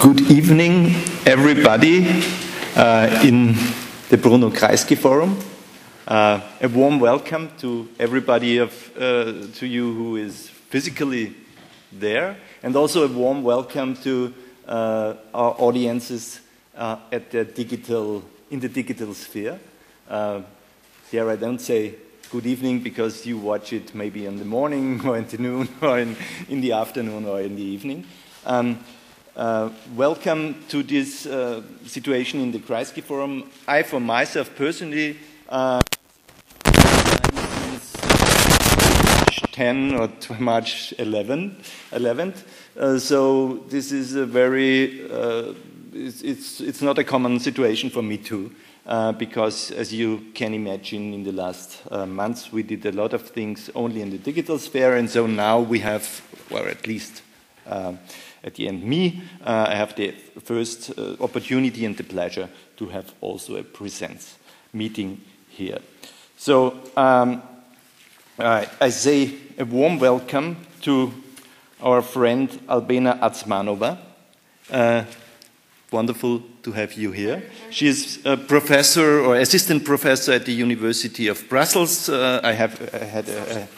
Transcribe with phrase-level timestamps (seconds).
[0.00, 0.94] good evening,
[1.26, 2.08] everybody,
[2.74, 3.54] uh, in
[4.08, 5.36] the Bruno Kreisky Forum.
[6.08, 11.34] Uh, a warm welcome to everybody of, uh, to you who is physically
[11.92, 14.32] there, and also a warm welcome to
[14.66, 16.40] uh, our audiences
[16.78, 19.60] uh, at the digital, in the digital sphere.
[20.08, 20.40] Uh,
[21.10, 21.96] here I don't say
[22.30, 25.98] good evening because you watch it maybe in the morning or in the noon or
[25.98, 26.16] in,
[26.48, 28.06] in the afternoon or in the evening.
[28.46, 28.82] Um,
[29.40, 33.50] uh, welcome to this uh, situation in the Kreisky Forum.
[33.66, 35.16] I, for myself personally,
[35.48, 35.80] uh,
[39.16, 41.56] March 10 or March 11,
[41.92, 42.42] 11th.
[42.78, 45.54] Uh, so this is a very, uh,
[45.94, 48.54] it's, it's, it's, not a common situation for me too.
[48.84, 53.22] Uh, because, as you can imagine, in the last months we did a lot of
[53.22, 57.22] things only in the digital sphere, and so now we have, well, at least
[58.42, 60.12] at the end me, uh, I have the
[60.42, 64.36] first uh, opportunity and the pleasure to have also a presence
[64.72, 65.78] meeting here.
[66.36, 67.42] So um,
[68.38, 71.12] I say a warm welcome to
[71.82, 73.98] our friend Albena Azmanova.
[74.70, 75.04] Uh,
[75.90, 77.42] wonderful to have you here.
[77.70, 82.08] She is a professor or assistant professor at the University of Brussels.
[82.08, 83.68] Uh, I have I had a, a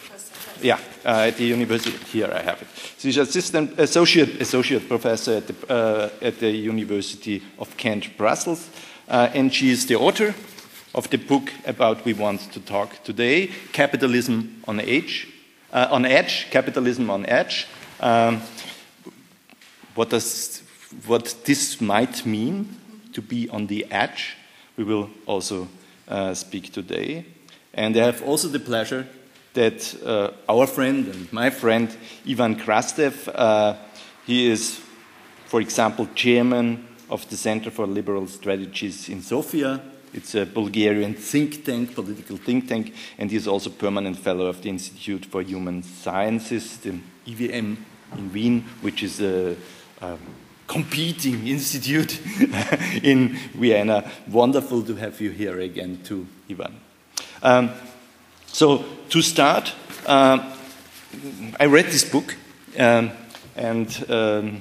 [0.60, 1.96] yeah, uh, at the university.
[2.18, 2.68] Here I have it.
[2.98, 8.70] She's assistant associate associate professor at the, uh, at the University of Kent, Brussels,
[9.08, 10.34] uh, and she is the author
[10.94, 15.28] of the book about we want to talk today: Capitalism on Edge.
[15.72, 17.66] Uh, on Edge, Capitalism on Edge.
[18.00, 18.42] Um,
[19.94, 20.62] what does
[21.06, 22.76] what this might mean
[23.12, 24.36] to be on the edge?
[24.76, 25.68] We will also
[26.08, 27.24] uh, speak today,
[27.74, 29.06] and I have also the pleasure
[29.54, 31.94] that uh, our friend and my friend
[32.28, 33.76] Ivan Krastev, uh,
[34.26, 34.80] he is,
[35.46, 39.80] for example, chairman of the Center for Liberal Strategies in Sofia.
[40.14, 44.62] It's a Bulgarian think tank, political think tank, and he is also permanent fellow of
[44.62, 46.94] the Institute for Human Sciences, the
[47.26, 47.76] IWM
[48.18, 49.56] in Wien, which is a,
[50.00, 50.18] a
[50.66, 52.20] competing institute
[53.02, 54.10] in Vienna.
[54.28, 56.80] Wonderful to have you here again, too, Ivan.
[57.42, 57.70] Um,
[58.52, 59.72] so, to start,
[60.06, 60.38] uh,
[61.58, 62.36] I read this book
[62.78, 63.10] um,
[63.56, 64.60] and um,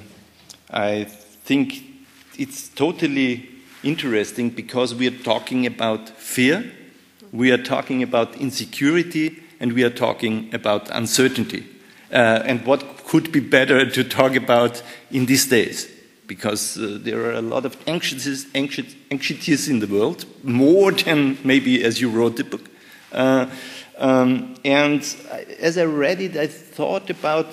[0.70, 1.84] I think
[2.38, 3.50] it's totally
[3.82, 6.72] interesting because we are talking about fear,
[7.32, 11.66] we are talking about insecurity, and we are talking about uncertainty.
[12.10, 15.86] Uh, and what could be better to talk about in these days?
[16.26, 21.84] Because uh, there are a lot of anxieties, anxieties in the world, more than maybe
[21.84, 22.70] as you wrote the book.
[23.12, 23.46] Uh,
[24.02, 25.00] um, and
[25.60, 27.46] as I read it, I thought about,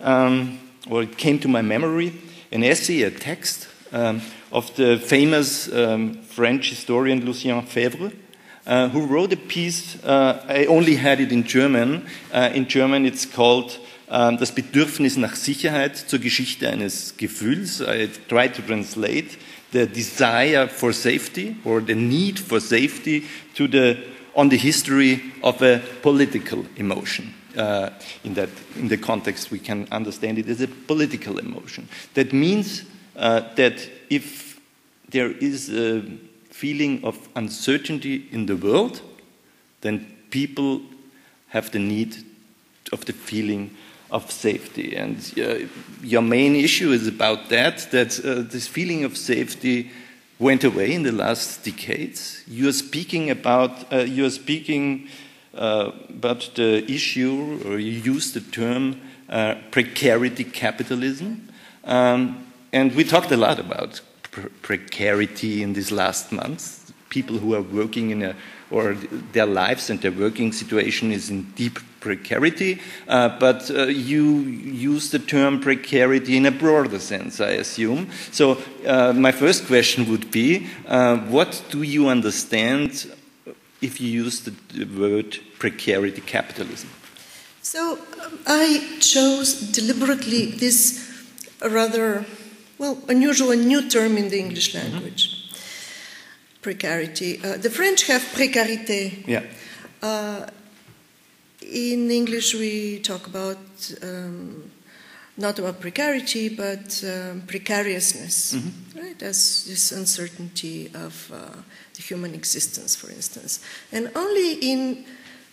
[0.00, 0.58] um,
[0.88, 2.14] or it came to my memory,
[2.50, 8.10] an essay, a text um, of the famous um, French historian Lucien Febvre,
[8.66, 10.02] uh, who wrote a piece.
[10.02, 12.06] Uh, I only had it in German.
[12.32, 13.78] Uh, in German, it's called
[14.08, 17.82] um, Das Bedürfnis nach Sicherheit zur Geschichte eines Gefühls.
[17.82, 19.36] I tried to translate
[19.72, 23.24] the desire for safety or the need for safety
[23.56, 23.98] to the
[24.34, 27.34] on the history of a political emotion.
[27.56, 27.90] Uh,
[28.24, 31.86] in, that, in the context, we can understand it as a political emotion.
[32.14, 32.84] That means
[33.14, 34.58] uh, that if
[35.10, 36.02] there is a
[36.50, 39.02] feeling of uncertainty in the world,
[39.82, 40.80] then people
[41.48, 42.16] have the need
[42.90, 43.76] of the feeling
[44.10, 44.96] of safety.
[44.96, 45.66] And uh,
[46.02, 49.90] your main issue is about that, that uh, this feeling of safety
[50.42, 52.42] went away in the last decades.
[52.48, 55.08] You are speaking about uh, you are speaking
[55.54, 61.48] uh, about the issue, or you use the term uh, precarity capitalism,
[61.84, 66.92] um, and we talked a lot about pre precarity in these last months.
[67.08, 68.34] People who are working in a
[68.70, 68.94] or
[69.32, 74.40] their lives and their working situation is in deep precarity, uh, but uh, you
[74.90, 78.10] use the term precarity in a broader sense, I assume.
[78.30, 83.06] So, uh, my first question would be uh, what do you understand
[83.80, 84.52] if you use the,
[84.84, 86.90] word precarity capitalism?
[87.62, 91.08] So, um, I chose deliberately this
[91.62, 92.26] rather,
[92.78, 94.92] well, unusual and new term in the English mm-hmm.
[94.92, 95.22] language.
[95.24, 95.42] Mm -hmm
[96.62, 97.40] precarity.
[97.44, 99.26] Uh, the French have précarité.
[99.26, 99.42] Yeah.
[101.72, 103.58] In English, we talk about
[104.02, 104.70] um,
[105.38, 109.00] not about precarity, but um, precariousness, mm-hmm.
[109.00, 109.22] right?
[109.22, 111.62] As this uncertainty of uh,
[111.94, 113.60] the human existence, for instance.
[113.90, 115.06] And only in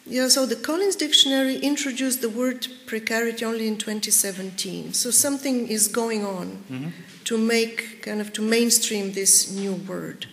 [0.06, 4.94] yeah, so the Collins Dictionary introduced the word precarity only in 2017.
[4.94, 6.90] So something is going on mm-hmm.
[7.26, 10.26] to make kind of to mainstream this new word.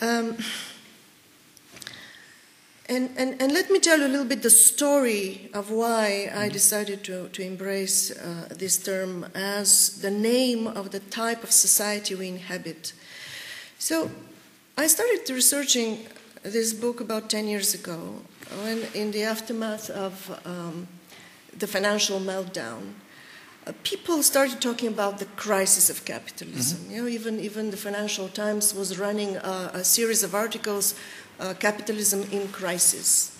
[0.00, 0.36] Um,
[2.88, 6.48] and, and, and let me tell you a little bit the story of why I
[6.50, 12.14] decided to, to embrace uh, this term as the name of the type of society
[12.14, 12.92] we inhabit.
[13.78, 14.10] So
[14.76, 16.06] I started researching
[16.42, 18.22] this book about 10 years ago,
[18.62, 20.86] when in the aftermath of um,
[21.58, 22.92] the financial meltdown.
[23.66, 26.80] Uh, people started talking about the crisis of capitalism.
[26.80, 26.90] Mm-hmm.
[26.90, 30.94] You know, even even the Financial Times was running a, a series of articles
[31.40, 33.36] uh, capitalism in crisis.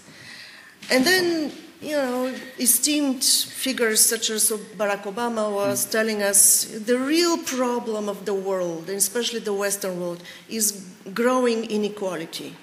[0.91, 5.91] And then, you know, esteemed figures such as Barack Obama was mm.
[5.91, 11.65] telling us the real problem of the world, and especially the Western world, is growing
[11.71, 12.57] inequality.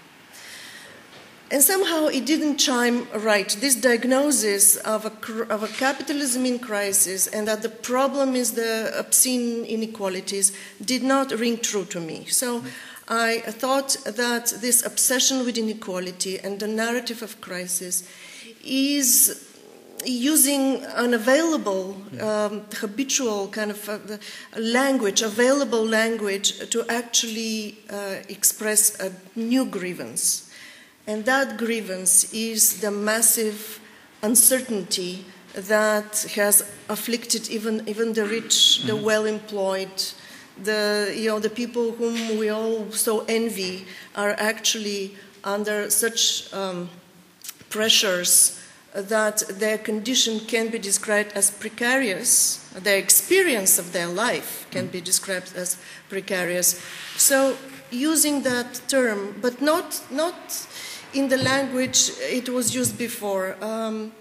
[1.51, 3.49] And somehow it didn't chime right.
[3.59, 8.93] This diagnosis of a, of a capitalism in crisis and that the problem is the
[8.97, 12.23] obscene inequalities did not ring true to me.
[12.27, 12.63] So
[13.11, 18.07] I thought that this obsession with inequality and the narrative of crisis
[18.63, 19.49] is
[20.05, 24.17] using an available, um, habitual kind of uh,
[24.57, 30.49] language, available language to actually uh, express a new grievance.
[31.05, 33.81] And that grievance is the massive
[34.23, 38.87] uncertainty that has afflicted even, even the rich, mm-hmm.
[38.87, 40.01] the well employed,
[40.57, 46.89] the, you know, the people whom we all so envy are actually under such um,
[47.69, 48.59] pressures
[48.93, 52.57] that their condition can be described as precarious.
[52.75, 55.77] Their experience of their life can be described as
[56.09, 56.83] precarious.
[57.15, 57.57] So,
[57.89, 60.67] using that term, but not, not
[61.13, 63.55] in the language it was used before.
[63.61, 64.11] Um,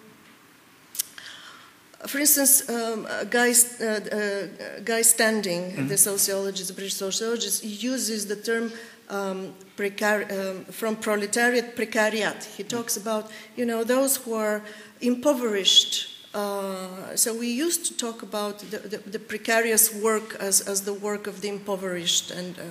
[2.06, 4.46] for instance, um, Guy, uh, uh,
[4.84, 5.88] Guy Standing, mm-hmm.
[5.88, 8.72] the sociologist, the British sociologist, uses the term
[9.10, 12.44] um, precar- um, from proletariat precariat.
[12.56, 14.62] He talks about, you know, those who are
[15.00, 16.16] impoverished.
[16.32, 20.94] Uh, so we used to talk about the, the, the, precarious work as, as the
[20.94, 22.62] work of the impoverished and uh,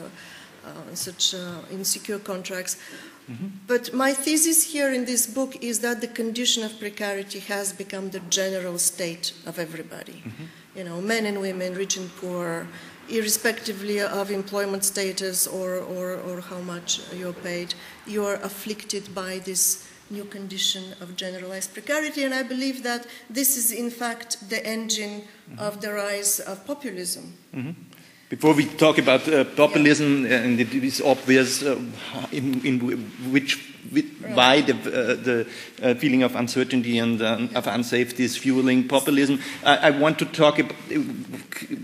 [0.66, 2.78] uh, such uh, insecure contracts.
[3.30, 3.48] Mm-hmm.
[3.68, 8.10] But my thesis here in this book is that the condition of precarity has become
[8.10, 10.24] the general state of everybody.
[10.26, 10.46] Mm-hmm.
[10.76, 12.68] You know, men and women, rich and poor,
[13.10, 17.74] irrespectively of employment status or, or, or how much you're paid,
[18.06, 22.24] you are afflicted by this new condition of generalized precarity.
[22.24, 25.60] And I believe that this is, in fact, the engine mm-hmm.
[25.60, 27.34] of the rise of populism.
[28.30, 31.82] Before we talk about uh, populism, uh, and it is obvious uh,
[32.32, 32.80] in, in,
[33.32, 33.58] which,
[34.36, 35.48] why the, uh, the
[35.82, 40.60] uh, feeling of uncertainty and uh, of unsafety is fueling populism, I want to talk,
[40.60, 40.76] about,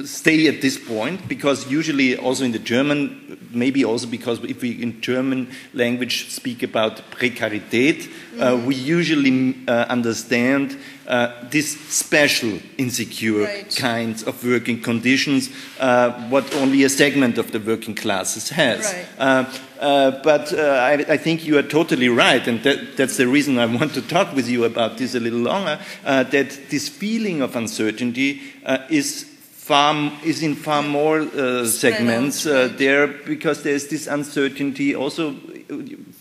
[0.06, 4.80] stay at this point, because usually also in the German, maybe also because if we
[4.80, 8.66] in German language speak about Prekarität, mm -hmm.
[8.68, 9.56] we usually
[9.90, 10.78] understand
[11.08, 13.76] uh, this special insecure right.
[13.76, 15.50] kinds of working conditions,
[15.80, 18.94] uh, what only a segment of the working classes has.
[18.94, 19.06] Right.
[19.18, 19.46] Uh,
[19.80, 23.60] uh but uh, I, I, think you are totally right, and that, that's the reason
[23.60, 25.80] I want to talk with you about this a little longer.
[26.04, 28.42] Uh, that this feeling of uncertainty
[28.90, 29.36] is
[29.66, 35.36] far is in far more uh, segments uh, there because there's this uncertainty also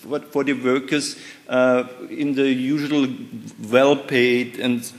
[0.04, 1.16] for, for the workers
[1.48, 3.08] uh, in the usual
[3.70, 4.92] well-paid and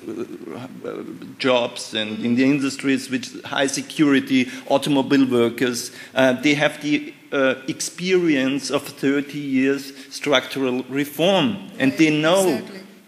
[0.85, 1.03] uh,
[1.37, 7.55] jobs and in the industries with high security automobile workers uh, they have the uh,
[7.67, 11.69] experience of 30 years structural reform.
[11.79, 12.61] And they know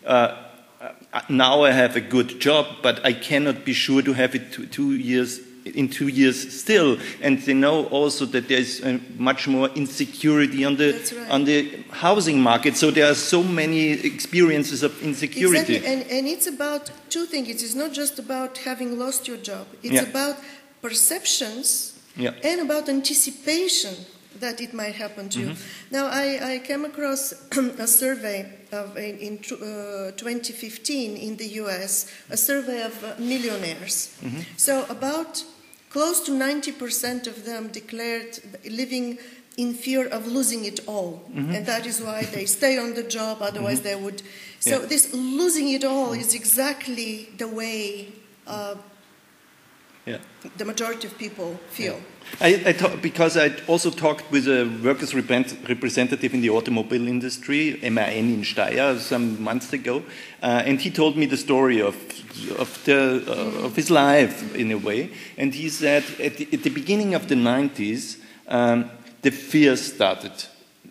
[0.06, 0.36] exactly.
[1.30, 4.66] now I have a good job, but I cannot be sure to have it two,
[4.66, 5.40] two years
[5.76, 6.98] in two years still.
[7.22, 11.32] And they know also that there's uh, much more insecurity on the right.
[11.32, 12.76] on the housing market.
[12.78, 15.76] So there are so many experiences of insecurity.
[15.76, 17.50] Exactly, and, and it's about two things.
[17.50, 19.68] It is not just about having lost your job.
[19.84, 20.04] It's yeah.
[20.04, 20.38] about
[20.82, 22.32] perceptions yeah.
[22.44, 23.94] and about anticipation
[24.40, 25.50] that it might happen to mm-hmm.
[25.50, 25.56] you.
[25.92, 32.12] Now, I, I, came across a survey of in, in uh, 2015 in the U.S.
[32.30, 34.16] a survey of uh, millionaires.
[34.22, 34.42] Mm-hmm.
[34.58, 35.44] So about
[35.90, 38.40] close to 90% of them declared
[38.70, 39.18] living
[39.58, 41.52] in fear of losing it all, mm-hmm.
[41.52, 43.42] and that is why they stay on the job.
[43.42, 43.88] Otherwise, mm-hmm.
[43.88, 44.22] they would.
[44.60, 44.86] So yeah.
[44.86, 48.14] this losing it all is exactly the way.
[48.46, 48.76] Uh,
[50.06, 50.20] Yeah.
[50.56, 52.00] the majority of people feel.
[52.40, 57.80] I, I talk, because I also talked with a workers' representative in the automobile industry,
[57.82, 60.04] MAN in Steyr, some months ago,
[60.44, 61.96] uh, and he told me the story of
[62.60, 65.10] of, the, uh, of his life in a way.
[65.38, 68.92] And he said at the, at the beginning of the 90s, um,
[69.22, 70.32] the fear started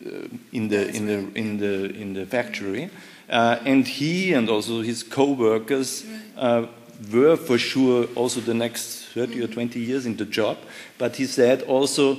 [0.05, 2.91] uh, in the in the in the in the factory,
[3.31, 6.05] uh, and he and also his co-workers
[6.37, 6.67] uh,
[7.13, 10.59] were for sure also the next 30 or 20 years in the job.
[10.99, 12.19] But he said also,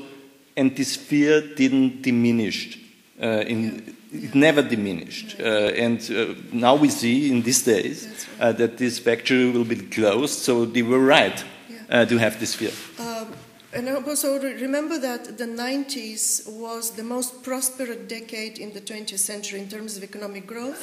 [0.56, 2.80] and this fear didn't diminish.
[3.22, 5.40] Uh, in, it never diminished.
[5.40, 9.76] Uh, and uh, now we see in these days uh, that this factory will be
[9.76, 11.44] closed, so they were right
[11.90, 12.72] uh, to have this fear.
[13.00, 13.34] Um,
[13.74, 19.60] and also remember that the 90s was the most prosperous decade in the 20th century
[19.60, 20.82] in terms of economic growth.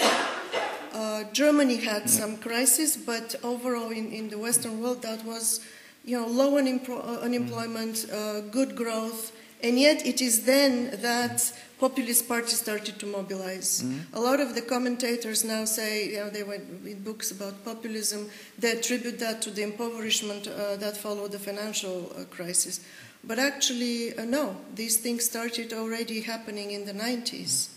[0.93, 5.61] Uh, Germany had some crisis, but overall in, in the Western world that was,
[6.05, 9.33] you know, low unemployment, uh, good growth,
[9.63, 13.83] and yet it is then that populist parties started to mobilize.
[13.83, 14.15] Mm-hmm.
[14.17, 18.29] A lot of the commentators now say, you know, they went in books about populism,
[18.59, 22.81] they attribute that to the impoverishment uh, that followed the financial uh, crisis.
[23.27, 27.69] But actually, uh, no, these things started already happening in the 90s.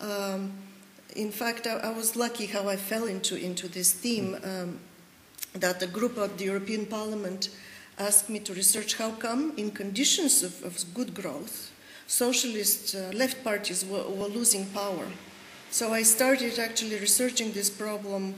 [0.00, 0.52] Um,
[1.14, 4.78] in fact, I, I, was lucky how I fell into, into this theme um,
[5.60, 7.50] that a group of the European Parliament
[7.98, 11.72] asked me to research how come, in conditions of, of good growth,
[12.06, 15.06] socialist uh, left parties were, were, losing power.
[15.70, 18.34] So I started actually researching this problem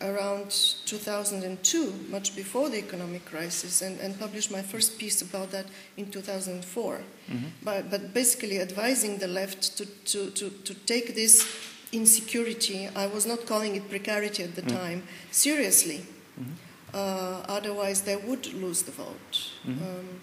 [0.00, 0.50] around
[0.86, 5.66] 2002, much before the economic crisis, and, and published my first piece about that
[5.96, 7.00] in 2004.
[7.30, 7.46] Mm-hmm.
[7.62, 11.46] But, but basically advising the left to, to, to, to take this
[11.92, 14.76] insecurity, I was not calling it precarity at the mm-hmm.
[14.76, 16.04] time, seriously.
[16.38, 16.52] Mm-hmm.
[16.94, 19.50] Uh, otherwise, they would lose the vote.
[19.66, 19.84] Mm-hmm.
[19.84, 20.20] Um,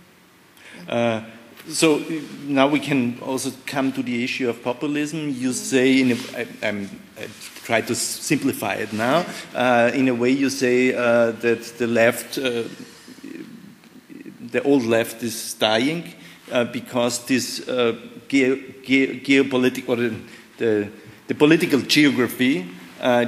[0.88, 0.94] yeah.
[0.94, 1.24] uh,
[1.68, 2.00] so
[2.46, 5.30] now we can also come to the issue of populism.
[5.30, 5.52] You mm-hmm.
[5.52, 6.90] say, in a, I, I'm,
[7.20, 7.28] I
[7.66, 9.26] try to simplify it now.
[9.54, 12.64] Uh, in a way, you say uh, that the left, uh,
[14.40, 16.14] the old left, is dying
[16.52, 20.16] uh, because this ge- ge- geopolitical or the,
[20.58, 20.90] the,
[21.28, 22.66] the, political geography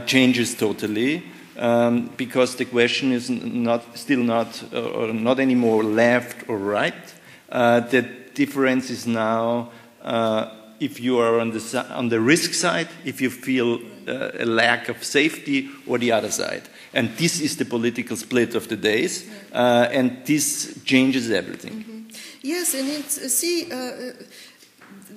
[0.05, 1.23] changes totally
[1.57, 7.13] um, because the question is not still not uh, or not anymore left or right.
[7.49, 8.01] Uh, the
[8.33, 13.29] difference is now uh, if you are on the on the risk side, if you
[13.29, 16.63] feel uh, a lack of safety, or the other side.
[16.93, 21.73] And this is the political split of the days, uh, and this changes everything.
[21.73, 22.15] Mm -hmm.
[22.41, 23.67] Yes, and it's uh, see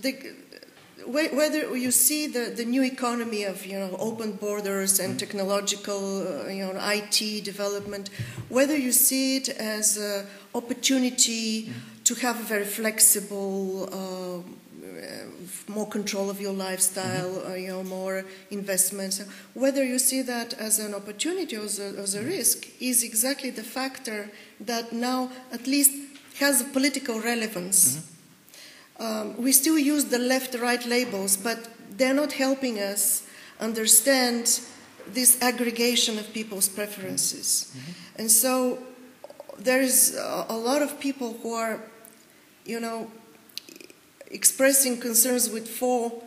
[0.02, 0.12] the
[1.06, 5.18] whether you see the, the new economy of you know open borders and mm-hmm.
[5.18, 8.10] technological uh, you know IT development,
[8.48, 12.02] whether you see it as an opportunity mm-hmm.
[12.04, 14.42] to have a very flexible, uh,
[15.68, 17.52] more control of your lifestyle, mm-hmm.
[17.52, 19.22] uh, you know more investments,
[19.54, 23.50] whether you see that as an opportunity or as a, as a risk, is exactly
[23.50, 25.92] the factor that now at least
[26.40, 27.96] has a political relevance.
[27.96, 28.15] Mm-hmm
[28.98, 33.26] um, we still use the left-right labels, but they're not helping us
[33.60, 34.60] understand
[35.06, 37.72] this aggregation of people's preferences.
[37.76, 38.20] Mm-hmm.
[38.20, 38.78] And so
[39.58, 41.80] there is a, lot of people who are,
[42.64, 43.10] you know,
[44.30, 46.22] expressing concerns with four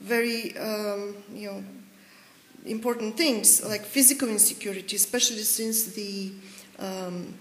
[0.00, 1.64] very, um, you know,
[2.66, 6.32] important things like physical insecurity, especially since the
[6.78, 7.34] um,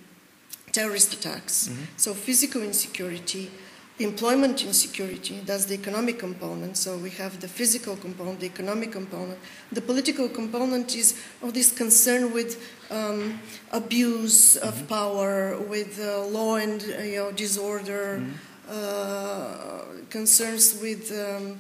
[0.72, 1.68] terrorist attacks.
[1.68, 1.84] Mm-hmm.
[1.98, 3.52] So physical insecurity
[4.00, 6.77] employment insecurity, that's the economic component.
[6.77, 9.38] So we have the physical component, the economic component.
[9.72, 13.39] The political component is all this concern with um,
[13.72, 14.86] abuse of mm-hmm.
[14.88, 18.70] power, with uh, law and uh, you know, disorder, mm-hmm.
[18.70, 21.60] uh, concerns with um,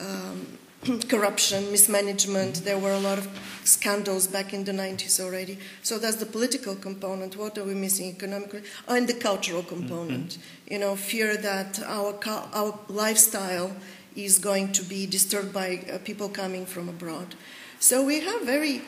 [0.00, 0.58] um,
[1.08, 2.64] corruption, mismanagement.
[2.64, 3.28] There were a lot of
[3.64, 5.58] scandals back in the 90s already.
[5.82, 7.36] So that's the political component.
[7.36, 8.62] What are we missing economically?
[8.86, 10.30] Oh, and the cultural component.
[10.30, 10.72] Mm-hmm.
[10.72, 13.72] You know, fear that our, our lifestyle
[14.16, 17.34] is going to be disturbed by uh, people coming from abroad.
[17.80, 18.82] So we have very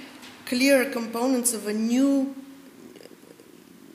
[0.46, 2.34] clear components of a new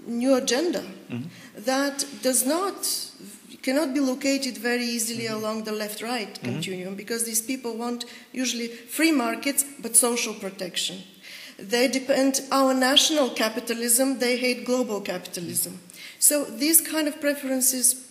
[0.07, 1.24] new agenda mm-hmm.
[1.57, 3.04] that does not
[3.65, 5.38] cannot be located very easily mm-hmm.
[5.38, 6.51] along the left right mm-hmm.
[6.51, 10.98] continuum because these people want usually free markets but social protection.
[11.57, 15.79] They depend our national capitalism, they hate global capitalism.
[16.19, 18.05] So these kind of preferences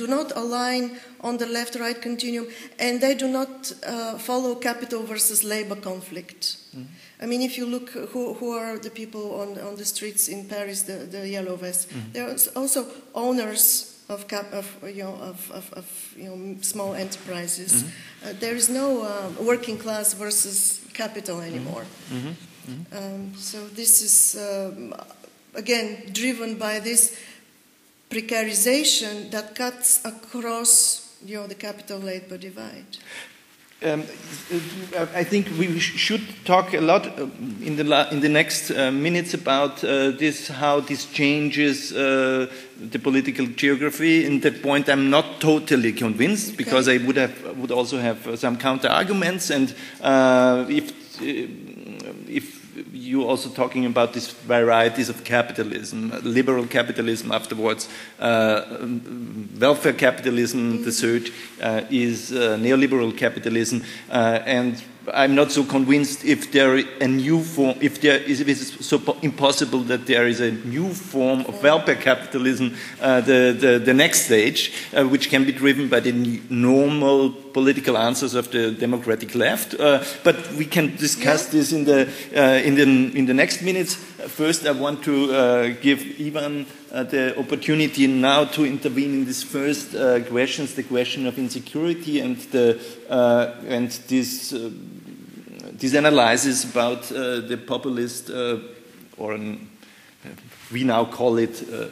[0.00, 5.02] do not align on the left right continuum and they do not uh, follow capital
[5.02, 6.40] versus labor conflict.
[6.42, 7.22] Mm-hmm.
[7.22, 10.46] I mean, if you look, who, who are the people on, on the streets in
[10.46, 11.86] Paris, the, the yellow vests?
[11.86, 12.12] Mm-hmm.
[12.12, 17.84] They're also owners of, cap, of, you know, of, of, of you know, small enterprises.
[17.84, 18.28] Mm-hmm.
[18.28, 21.84] Uh, there is no uh, working class versus capital anymore.
[22.10, 22.28] Mm-hmm.
[22.28, 22.96] mm-hmm.
[22.96, 24.94] Um, so this is, um,
[25.54, 27.18] again, driven by this
[28.10, 32.98] precarization that cuts across you know, the capital-labor divide.
[33.84, 34.02] Um,
[35.14, 37.26] I think we should talk a lot uh,
[37.62, 42.46] in the in the next uh, minutes about uh, this, how this changes uh,
[42.78, 44.24] the political geography.
[44.24, 46.64] In that point, I'm not totally convinced okay.
[46.64, 50.14] because I would have would also have some counter arguments, and uh,
[50.54, 50.92] uh, if
[53.04, 58.62] you also talking about these varieties of capitalism, liberal capitalism afterwards, uh,
[59.60, 61.30] welfare capitalism, the third
[61.62, 64.82] uh, is uh, neoliberal capitalism, uh, and
[65.12, 69.18] I'm not so convinced if there a new form, if there is, if it's so
[69.22, 74.22] impossible that there is a new form of welfare capitalism, uh, the, the, the next
[74.22, 76.12] stage, uh, which can be driven by the
[76.48, 79.74] normal political answers of the democratic left.
[79.74, 82.82] Uh, but we can discuss this in the, uh, in, the,
[83.16, 83.94] in the next minutes.
[83.94, 89.42] First, I want to uh, give Ivan uh, the opportunity now to intervene in these
[89.42, 89.92] first
[90.28, 92.80] questions, the question of insecurity and, the,
[93.68, 94.54] and this
[95.74, 98.58] this analysis about uh, the populist, uh,
[99.16, 99.68] or an,
[100.24, 100.28] uh,
[100.72, 101.86] we now call it, uh,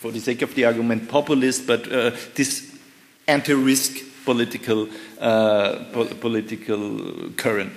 [0.00, 2.78] for the sake of the argument, populist, but uh, this
[3.26, 7.72] anti-risk political po political current.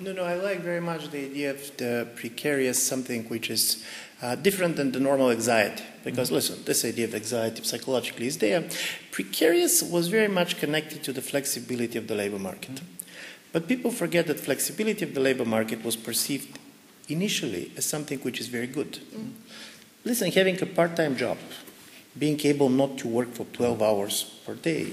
[0.00, 3.84] No, no, I like very much the idea of the precarious something which is
[4.22, 5.82] uh, different than the normal anxiety.
[6.04, 6.50] Because mm -hmm.
[6.50, 8.64] listen, this idea of anxiety psychologically is there.
[9.10, 12.70] Precarious was very much connected to the flexibility of the labor market.
[12.70, 12.93] Mm -hmm.
[13.54, 16.58] But people forget that flexibility of the labor market was perceived
[17.08, 18.98] initially as something which is very good.
[19.14, 19.30] Mm.
[20.04, 21.38] Listen, having a part time job,
[22.18, 24.88] being able not to work for 12 hours per day,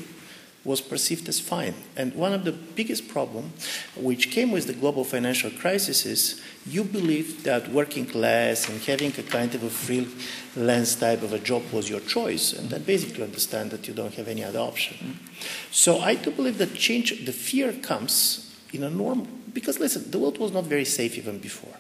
[0.64, 1.74] was perceived as fine.
[1.98, 6.84] And one of the biggest problems which came with the global financial crisis is you
[6.84, 11.64] believe that working class and having a kind of a freelance type of a job
[11.72, 14.98] was your choice, and then basically understand that you don't have any other option.
[14.98, 15.46] Mm.
[15.72, 20.20] So I do believe that change, the fear comes in a normal, because listen, the
[20.20, 21.76] world was not very safe even before.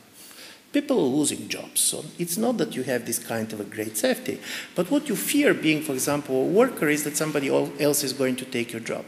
[0.74, 3.98] People are losing jobs, so it's not that you have this kind of a great
[3.98, 4.40] safety.
[4.74, 8.38] But what you fear being, for example, a worker is that somebody else is going
[8.38, 9.06] to take your job.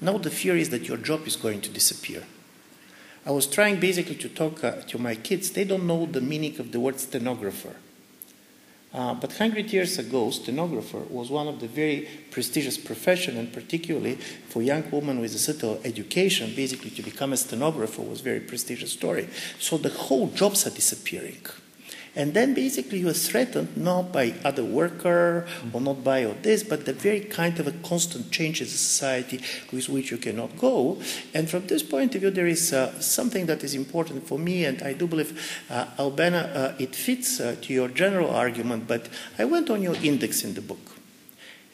[0.00, 2.24] Now the fear is that your job is going to disappear.
[3.24, 5.50] I was trying basically to talk uh, to my kids.
[5.50, 7.76] They don't know the meaning of the word stenographer.
[8.92, 14.14] Uh, but 100 years ago, stenographer was one of the very prestigious profession, and particularly
[14.14, 18.40] for young women with a certain education, basically to become a stenographer was a very
[18.40, 19.28] prestigious story.
[19.58, 21.44] So the whole jobs are disappearing.
[22.14, 26.62] And then basically you are threatened not by other worker or not by all this,
[26.62, 29.40] but the very kind of a constant change in society
[29.72, 30.98] with which you cannot go.
[31.34, 34.64] And from this point of view, there is uh, something that is important for me,
[34.64, 39.08] and I do believe, uh, Albena, uh, it fits uh, to your general argument, but
[39.38, 40.96] I went on your index in the book.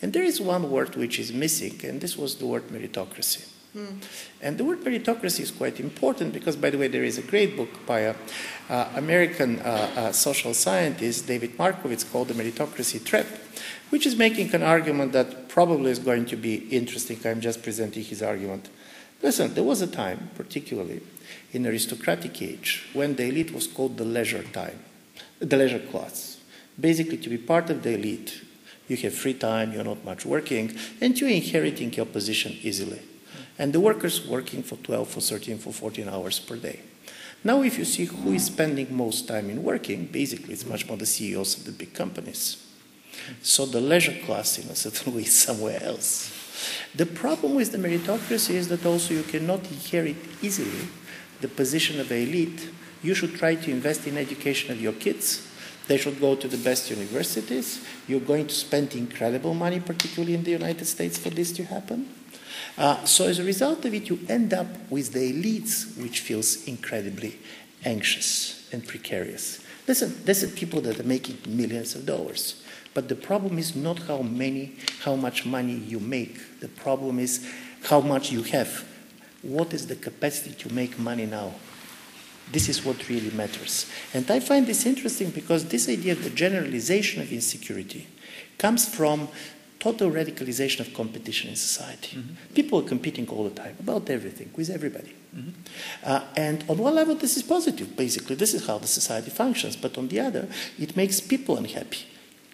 [0.02, 3.53] And there is one word which is missing, and this was the word meritocracy.
[3.76, 3.96] Mm.
[4.40, 7.56] And the word meritocracy is quite important because, by the way, there is a great
[7.56, 8.16] book by an
[8.70, 13.26] uh, American uh, uh, social scientist, David Markovits, called The Meritocracy Trap,
[13.90, 17.18] which is making an argument that probably is going to be interesting.
[17.24, 18.68] I'm just presenting his argument.
[19.22, 21.00] Listen, there was a time, particularly
[21.52, 24.78] in aristocratic age, when the elite was called the leisure time,
[25.40, 26.38] the leisure class.
[26.78, 28.40] Basically, to be part of the elite,
[28.86, 33.00] you have free time, you're not much working, and you're inheriting your position easily
[33.58, 36.80] and the workers working for 12, for 13, for 14 hours per day.
[37.42, 40.96] Now, if you see who is spending most time in working, basically it's much more
[40.96, 42.64] the CEOs of the big companies.
[43.42, 46.32] So the leisure class, in a certain way, is somewhere else.
[46.94, 50.88] The problem with the meritocracy is that also you cannot inherit easily
[51.40, 52.70] the position of the elite.
[53.02, 55.46] You should try to invest in education of your kids.
[55.86, 57.84] They should go to the best universities.
[58.08, 62.08] You're going to spend incredible money, particularly in the United States, for this to happen.
[62.76, 66.66] Uh, so as a result of it, you end up with the elites, which feels
[66.66, 67.38] incredibly
[67.84, 69.64] anxious and precarious.
[69.86, 72.62] Listen, these are people that are making millions of dollars.
[72.94, 76.60] But the problem is not how many, how much money you make.
[76.60, 77.46] The problem is
[77.84, 78.86] how much you have.
[79.42, 81.52] What is the capacity to make money now?
[82.50, 83.90] This is what really matters.
[84.12, 88.06] And I find this interesting because this idea of the generalization of insecurity
[88.58, 89.28] comes from
[89.84, 92.16] total radicalization of competition in society.
[92.16, 92.54] Mm-hmm.
[92.54, 95.12] People are competing all the time about everything with everybody.
[95.36, 95.50] Mm-hmm.
[96.10, 97.88] Uh, and on one level, this is positive.
[97.94, 99.76] Basically, this is how the society functions.
[99.76, 102.02] But on the other, it makes people unhappy.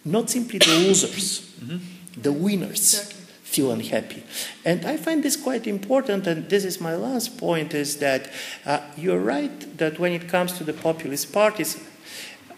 [0.03, 1.25] Not simply the losers,
[1.63, 1.77] mm-hmm.
[2.21, 2.85] the winners.
[2.93, 3.17] Exactly
[3.51, 4.23] feel unhappy.
[4.63, 8.29] And I find this quite important, and this is my last point, is that
[8.65, 11.71] uh, you're right that when it comes to the populist parties,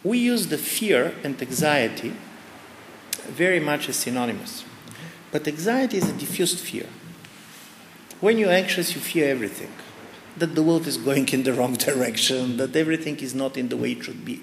[0.03, 2.13] we use the fear and anxiety
[3.23, 4.63] very much as synonymous.
[5.31, 6.87] But anxiety is a diffused fear.
[8.19, 9.71] When you're anxious, you fear everything
[10.37, 13.77] that the world is going in the wrong direction, that everything is not in the
[13.77, 14.41] way it should be.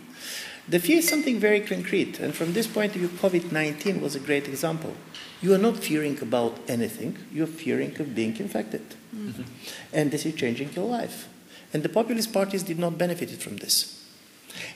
[0.68, 4.14] The fear is something very concrete, and from this point of view, COVID 19 was
[4.14, 4.94] a great example.
[5.40, 8.82] You are not fearing about anything, you're fearing of being infected.
[9.14, 9.42] Mm-hmm.
[9.92, 11.28] And this is changing your life.
[11.72, 13.99] And the populist parties did not benefit from this.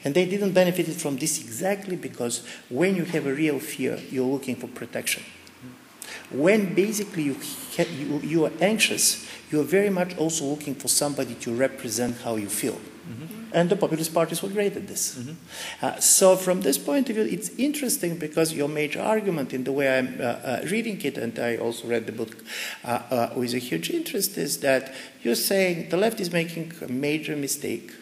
[0.05, 4.27] And they didn't benefit from this exactly because when you have a real fear, you're
[4.27, 5.23] looking for protection.
[6.31, 7.37] When basically you,
[7.79, 12.37] you, you are anxious, you are very much also looking for somebody to represent how
[12.37, 12.75] you feel.
[12.75, 13.45] Mm-hmm.
[13.53, 15.17] And the populist parties were great at this.
[15.17, 15.85] Mm-hmm.
[15.85, 19.73] Uh, so, from this point of view, it's interesting because your major argument in the
[19.73, 22.35] way I'm uh, uh, reading it, and I also read the book
[22.83, 26.89] uh, uh, with a huge interest, is that you're saying the left is making a
[26.91, 27.93] major mistake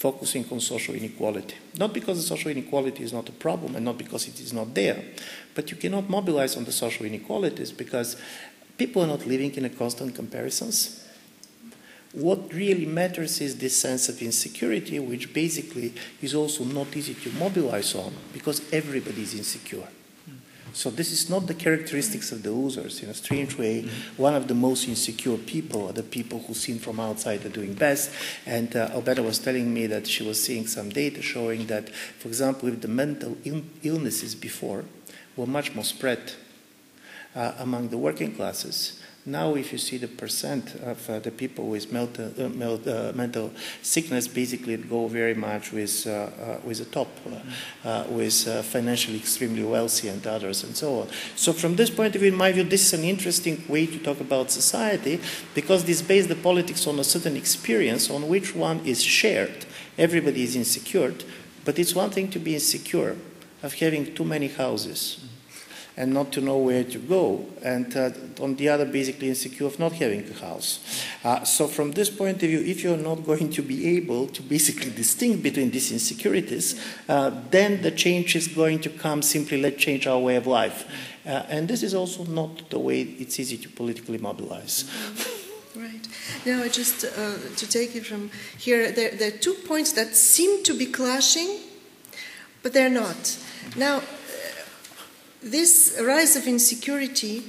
[0.00, 1.54] focusing on social inequality.
[1.78, 4.74] Not because the social inequality is not a problem and not because it is not
[4.74, 5.04] there,
[5.54, 8.16] but you cannot mobilize on the social inequalities because
[8.78, 11.06] people are not living in a constant comparisons.
[12.12, 17.30] What really matters is this sense of insecurity, which basically is also not easy to
[17.32, 19.86] mobilize on because everybody is insecure.
[20.72, 23.02] So this is not the characteristics of the losers.
[23.02, 26.78] In a strange way, one of the most insecure people are the people who seen
[26.78, 28.10] from outside are doing best.
[28.46, 32.28] And uh, Albena was telling me that she was seeing some data showing that, for
[32.28, 34.84] example, if the mental il- illnesses before
[35.36, 36.32] were much more spread
[37.34, 38.99] uh, among the working classes,
[39.30, 43.52] now, if you see the percent of uh, the people with mental, uh, uh, mental
[43.82, 47.08] sickness, basically it go very much with uh, uh, with the top,
[47.84, 51.08] uh, with financially extremely wealthy and others, and so on.
[51.36, 53.98] So, from this point of view, in my view, this is an interesting way to
[53.98, 55.20] talk about society
[55.54, 59.64] because this based the politics on a certain experience on which one is shared.
[59.96, 61.14] Everybody is insecure,
[61.64, 63.16] but it's one thing to be insecure
[63.62, 65.29] of having too many houses
[65.96, 69.78] and not to know where to go, and uh, on the other, basically insecure of
[69.78, 70.80] not having a house.
[71.24, 74.42] Uh, so, from this point of view, if you're not going to be able to
[74.42, 79.76] basically distinguish between these insecurities, uh, then the change is going to come simply let's
[79.76, 80.86] change our way of life.
[81.26, 84.90] Uh, and this is also not the way it's easy to politically mobilize.
[85.76, 86.04] Right.
[86.44, 90.64] Now, just uh, to take it from here, there, there are two points that seem
[90.64, 91.60] to be clashing,
[92.62, 93.38] but they're not.
[93.76, 94.02] Now,
[95.42, 97.42] this rise of insecurity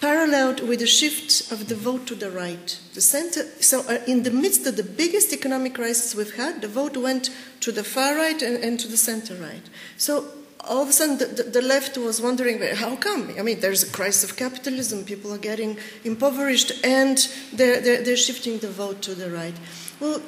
[0.00, 2.78] paralleled with the shift of the vote to the right.
[2.94, 6.68] The center, so uh, in the midst of the biggest economic crisis we've had, the
[6.68, 7.30] vote went
[7.60, 9.68] to the far right and, and to the center right.
[9.96, 10.28] So
[10.60, 13.34] all of a sudden, the, the, the, left was wondering, how come?
[13.38, 17.18] I mean, there's a crisis of capitalism, people are getting impoverished, and
[17.52, 19.54] they're, they're, they're shifting the vote to the right.
[20.00, 20.22] Well,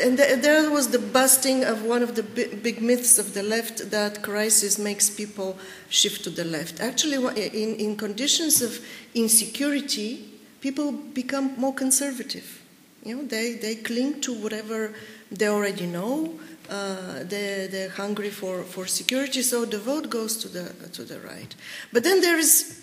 [0.00, 4.22] and there was the busting of one of the big myths of the left that
[4.22, 6.80] crisis makes people shift to the left.
[6.80, 8.80] Actually, in, in conditions of
[9.14, 12.62] insecurity, people become more conservative.
[13.04, 14.94] You know, they, they cling to whatever
[15.30, 16.38] they already know.
[16.70, 21.18] Uh, they, they're hungry for, for security, so the vote goes to the, to the
[21.20, 21.54] right.
[21.92, 22.80] But then there is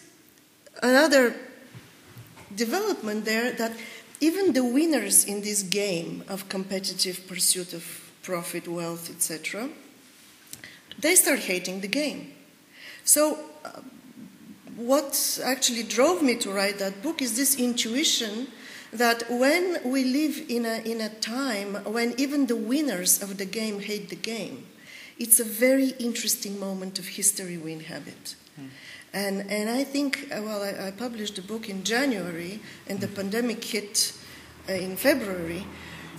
[0.83, 1.33] another
[2.55, 3.71] development there that
[4.19, 9.69] even the winners in this game of competitive pursuit of profit, wealth, etc.,
[10.99, 12.33] they start hating the game.
[13.03, 13.81] So, uh,
[14.75, 18.47] what actually drove me to write that book is this intuition
[18.93, 23.45] that when we live in a, in a time when even the winners of the
[23.45, 24.65] game hate the game,
[25.17, 28.35] it's a very interesting moment of history we inhabit.
[28.59, 28.69] Mm.
[29.13, 33.07] And, and I think, uh, well, I, I published the book in January, and the
[33.07, 34.13] pandemic hit
[34.69, 35.65] uh, in February.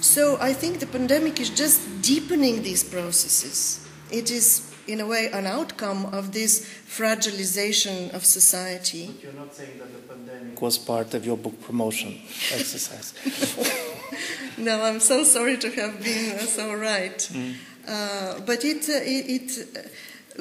[0.00, 3.86] So I think the pandemic is just deepening these processes.
[4.10, 9.06] It is, in a way, an outcome of this fragilization of society.
[9.06, 12.18] But you're not saying that the pandemic was part of your book promotion
[12.52, 13.14] exercise.
[14.58, 17.18] no, I'm so sorry to have been uh, so right.
[17.18, 17.54] Mm.
[17.86, 19.92] Uh, but it, uh, it, it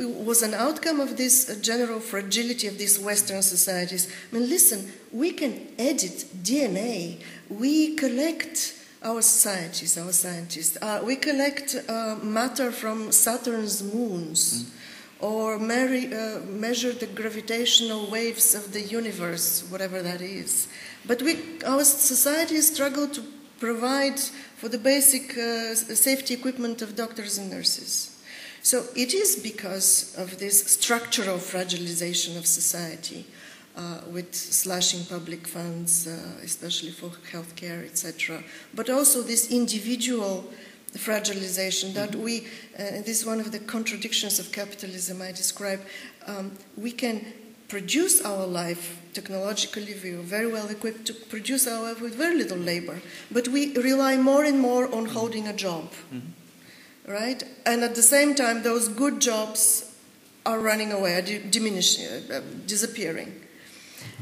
[0.06, 4.12] was an outcome of this general fragility of these Western societies.
[4.32, 11.16] I mean, listen, we can edit DNA, we collect our societies, our scientists, uh, we
[11.16, 14.64] collect uh, matter from Saturn's moons.
[14.64, 14.76] Mm.
[15.22, 20.70] or marry, uh, measure the gravitational waves of the universe, whatever that is.
[21.06, 23.22] But we, our society struggle to
[23.60, 24.20] provide
[24.56, 28.09] for the basic uh, safety equipment of doctors and nurses.
[28.62, 33.26] So it is because of this structural fragilization of society,
[33.80, 38.44] uh, with slashing public funds, uh, especially for healthcare, etc.,
[38.74, 40.44] but also this individual
[40.94, 42.42] fragilization that we,
[42.78, 45.80] uh, this is one of the contradictions of capitalism I describe,
[46.28, 47.26] um, we can
[47.68, 52.36] produce our life technologically, we are very well equipped to produce our life with very
[52.36, 53.00] little labor,
[53.32, 55.92] but we rely more and more on holding a job.
[56.14, 56.32] Mm-hmm
[57.08, 57.44] right?
[57.66, 59.90] And at the same time, those good jobs
[60.46, 63.42] are running away, diminishing, uh, uh, disappearing.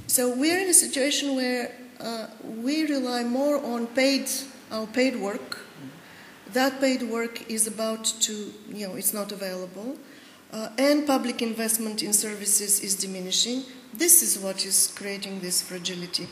[0.07, 4.29] So we're in a situation where uh, we rely more on paid,
[4.71, 5.59] our paid work.
[6.53, 9.97] That paid work is about to, you know, it's not available.
[10.51, 13.63] Uh, and public investment in services is diminishing.
[13.93, 16.27] This is what is creating this fragility.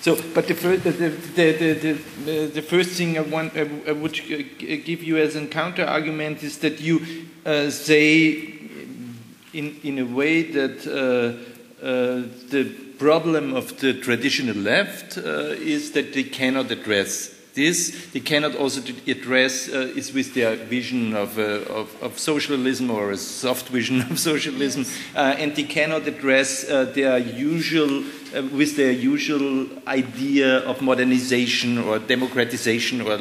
[0.00, 0.90] So, but the the,
[1.34, 6.42] the, the, the first thing I, want, I would give you as a counter argument
[6.42, 7.00] is that you
[7.44, 8.32] uh, say,
[9.52, 12.64] in, in a way, that uh, uh, the
[12.98, 18.10] problem of the traditional left uh, is that they cannot address this.
[18.12, 23.10] They cannot also address uh, is with their vision of, uh, of, of, socialism or
[23.10, 24.84] a soft vision of socialism,
[25.14, 31.78] uh, and they cannot address uh, their usual uh, with their usual idea of modernization
[31.78, 33.18] or democratization or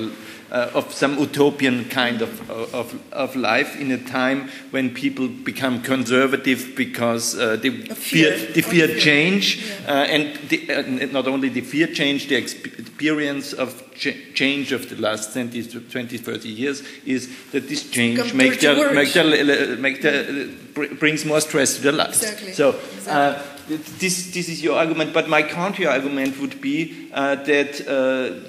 [0.52, 5.82] uh, of some utopian kind of, of, of, life in a time when people become
[5.82, 9.94] conservative because uh, they, fear, they fear, fear change yeah.
[9.94, 14.96] uh, and uh, not only they fear change, the experience of ch change of the
[14.96, 20.48] last 20, 20, 30 years is that this change make their, make their, make their,
[20.96, 22.24] brings more stress to their lives.
[22.24, 22.54] Exactly.
[22.54, 27.74] So uh, this, this is your argument, but my counter argument would be uh, that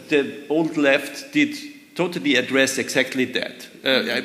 [0.09, 1.57] the old left did
[1.95, 3.69] totally address exactly that.
[3.85, 4.19] Uh, I,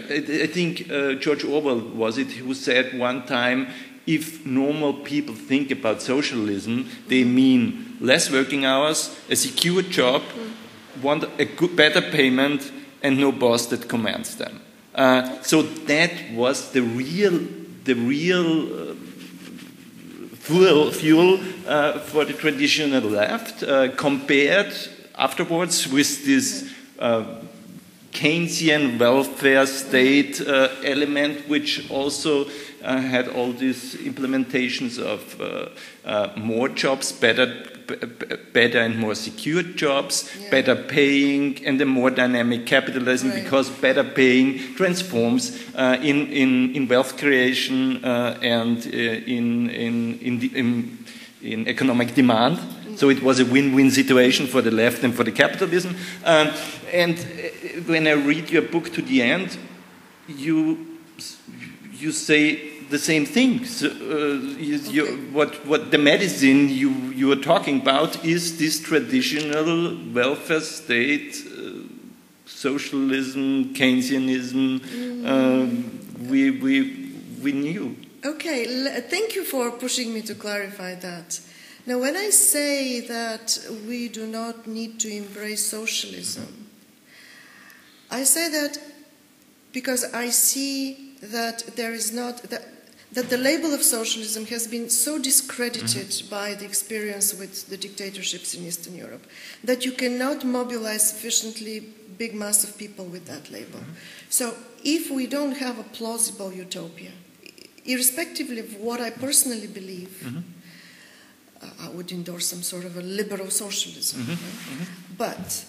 [0.44, 3.68] I, think uh, George Orwell was it who said one time
[4.08, 10.22] if normal people think about socialism, they mean less working hours, a secure job,
[11.02, 14.62] want a good, better payment, and no boss that commands them.
[14.94, 17.40] Uh, so that was the real,
[17.84, 18.96] the real uh,
[20.36, 24.74] fuel, fuel uh, for the traditional left, uh, compared
[25.18, 26.72] afterwards with this
[28.16, 32.46] Keynesian welfare state uh, element, which also
[32.82, 35.70] uh, had all these implementations of uh,
[36.06, 37.48] uh more jobs, better,
[38.54, 40.50] better and more secure jobs, yeah.
[40.50, 43.44] better paying, and a more dynamic capitalism right.
[43.44, 50.42] because better paying transforms uh, in, in, in wealth creation uh, and in, in, in,
[50.56, 51.06] in,
[51.42, 52.60] in economic demand.
[52.96, 55.98] So it was a win-win situation for the left and for the capitalism.
[56.24, 56.52] Um,
[56.96, 59.58] and uh, when I read your book to the end,
[60.28, 61.00] you
[61.94, 63.66] you say the same thing.
[63.66, 63.92] So, uh,
[64.60, 64.92] you, okay.
[64.92, 71.36] you, what what the medicine you you are talking about is this traditional welfare state,
[71.46, 71.88] uh,
[72.46, 74.80] socialism, Keynesianism.
[74.80, 75.28] Mm.
[75.28, 77.96] Um, we we we knew.
[78.24, 78.66] Okay,
[79.10, 81.40] thank you for pushing me to clarify that.
[81.86, 86.65] Now, when I say that we do not need to embrace socialism,
[88.16, 88.80] I say that
[89.74, 92.64] because I see that there is not that,
[93.12, 96.30] that the label of socialism has been so discredited mm-hmm.
[96.30, 99.26] by the experience with the dictatorships in Eastern Europe
[99.64, 101.76] that you cannot mobilize sufficiently
[102.18, 103.80] big mass of people with that label.
[103.80, 104.30] Mm-hmm.
[104.30, 107.12] So if we don't have a plausible utopia,
[107.86, 110.56] irrespectively of what I personally believe, mm-hmm
[111.82, 114.22] I would endorse some sort of a liberal socialism.
[114.22, 114.30] Mm-hmm.
[114.32, 114.40] Right?
[114.40, 115.16] Mm-hmm.
[115.18, 115.66] But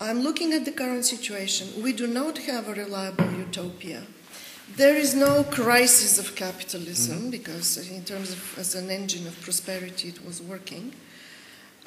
[0.00, 1.82] I'm looking at the current situation.
[1.82, 4.02] We do not have a reliable utopia.
[4.76, 7.30] There is no crisis of capitalism mm-hmm.
[7.30, 10.92] because, in terms of as an engine of prosperity, it was working.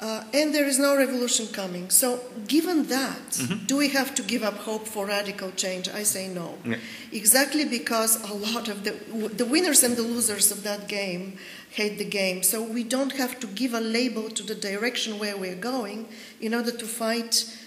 [0.00, 1.90] Uh, and there is no revolution coming.
[1.90, 3.66] So, given that, mm-hmm.
[3.66, 5.88] do we have to give up hope for radical change?
[5.88, 6.56] I say no.
[6.64, 6.76] Yeah.
[7.10, 8.92] Exactly because a lot of the,
[9.34, 11.36] the winners and the losers of that game
[11.70, 12.44] hate the game.
[12.44, 16.08] So, we don't have to give a label to the direction where we're going
[16.40, 17.57] in order to fight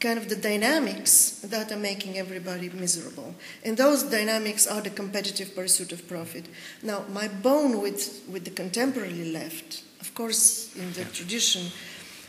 [0.00, 3.34] kind of the dynamics that are making everybody miserable.
[3.64, 6.46] And those dynamics are the competitive pursuit of profit.
[6.82, 11.66] Now, my bone with, with the contemporary left of course, in the tradition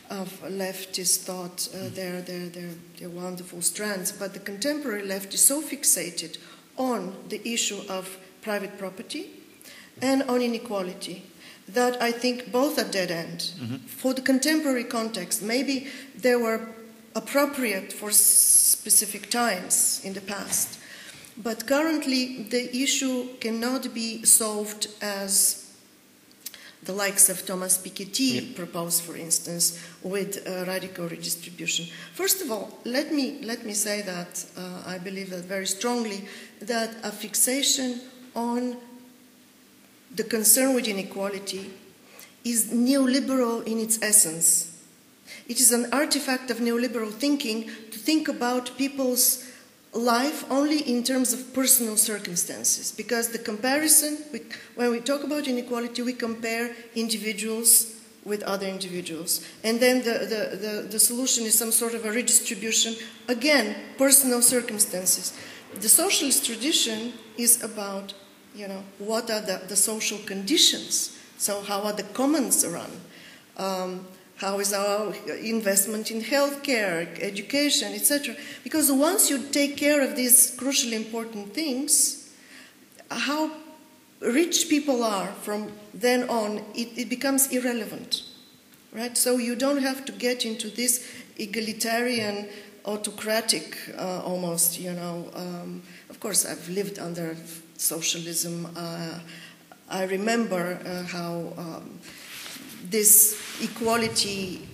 [0.10, 5.44] of leftist thought, uh, they're, they're, they're, they're wonderful strands, but the contemporary left is
[5.44, 6.38] so fixated
[6.78, 9.32] on the issue of private property
[10.02, 11.24] and on inequality
[11.70, 13.40] that I think both are dead end.
[13.40, 13.76] Mm-hmm.
[13.88, 16.68] For the contemporary context, maybe there were
[17.16, 20.80] appropriate for specific times in the past.
[21.38, 25.62] But currently, the issue cannot be solved as
[26.84, 28.56] the likes of Thomas Piketty yep.
[28.56, 31.86] propose, for instance, with uh, radical redistribution.
[32.14, 36.26] First of all, let me, let me say that uh, I believe that very strongly
[36.62, 38.02] that a fixation
[38.36, 38.78] on
[40.16, 41.72] the concern with inequality
[42.44, 44.71] is neoliberal in its essence.
[45.52, 49.44] It is an artifact of neoliberal thinking to think about people's
[49.92, 54.44] life only in terms of personal circumstances, because the comparison, we,
[54.76, 59.46] when we talk about inequality, we compare individuals with other individuals.
[59.62, 62.96] And then the, the, the, the, solution is some sort of a redistribution.
[63.28, 65.38] Again, personal circumstances.
[65.74, 68.14] The socialist tradition is about,
[68.56, 71.20] you know, what are the, the social conditions?
[71.38, 73.02] So how are the commons run?
[73.58, 74.08] Um,
[74.42, 78.36] how is our investment in healthcare, education, etc.?
[78.64, 82.28] Because once you take care of these crucially important things,
[83.12, 83.52] how
[84.20, 88.24] rich people are from then on, it, it becomes irrelevant,
[88.92, 89.16] right?
[89.16, 92.50] So you don't have to get into this egalitarian,
[92.86, 95.30] autocratic, uh, almost, you know.
[95.36, 97.38] Um, of course, I've lived under
[97.78, 98.68] socialism.
[98.76, 99.20] Uh,
[99.88, 101.54] I remember uh, how.
[101.60, 102.00] Um,
[102.92, 104.68] this equality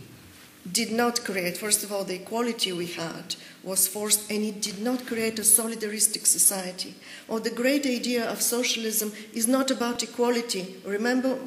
[0.71, 4.81] did not create, first of all, the equality we had was forced and it did
[4.81, 6.95] not create a solidaristic society.
[7.27, 10.77] Or the great idea of socialism is not about equality.
[10.85, 11.37] Remember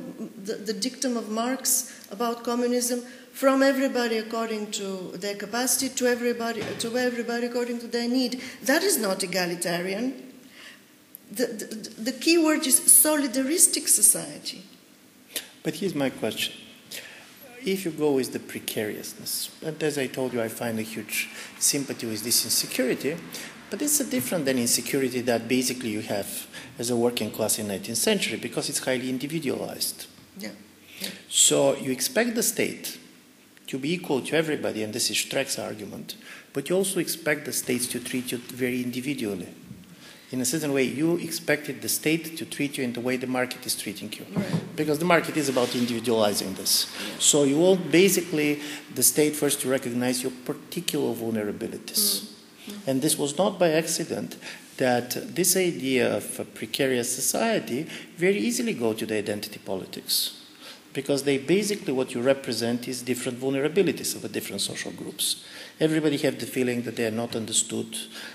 [0.44, 3.02] the, the dictum of Marx about communism?
[3.32, 8.42] From everybody according to their capacity to everybody, to everybody according to their need.
[8.62, 10.32] That is not egalitarian.
[11.30, 14.64] The, the, the key word is solidaristic society.
[15.62, 16.54] But here's my question.
[17.64, 21.28] If you go with the precariousness, and as I told you, I find a huge
[21.58, 23.16] sympathy with this insecurity,
[23.68, 26.46] but it's a different than insecurity that basically you have
[26.78, 30.06] as a working class in 19th century because it's highly individualized.
[30.38, 30.50] Yeah.
[31.00, 31.08] yeah.
[31.28, 32.98] So you expect the state
[33.66, 36.16] to be equal to everybody, and this is Streeck's argument,
[36.54, 39.48] but you also expect the states to treat you very individually
[40.32, 43.26] in a certain way, you expected the state to treat you in the way the
[43.26, 44.24] market is treating you.
[44.32, 44.76] Right.
[44.76, 46.86] Because the market is about individualizing this.
[46.86, 47.14] Yeah.
[47.18, 48.60] So you want basically
[48.94, 52.30] the state first to recognize your particular vulnerabilities.
[52.66, 52.86] Mm.
[52.86, 54.36] And this was not by accident
[54.76, 60.40] that this idea of a precarious society very easily go to the identity politics
[60.92, 65.44] because they basically what you represent is different vulnerabilities of the different social groups
[65.80, 67.90] everybody have the feeling that they are not understood,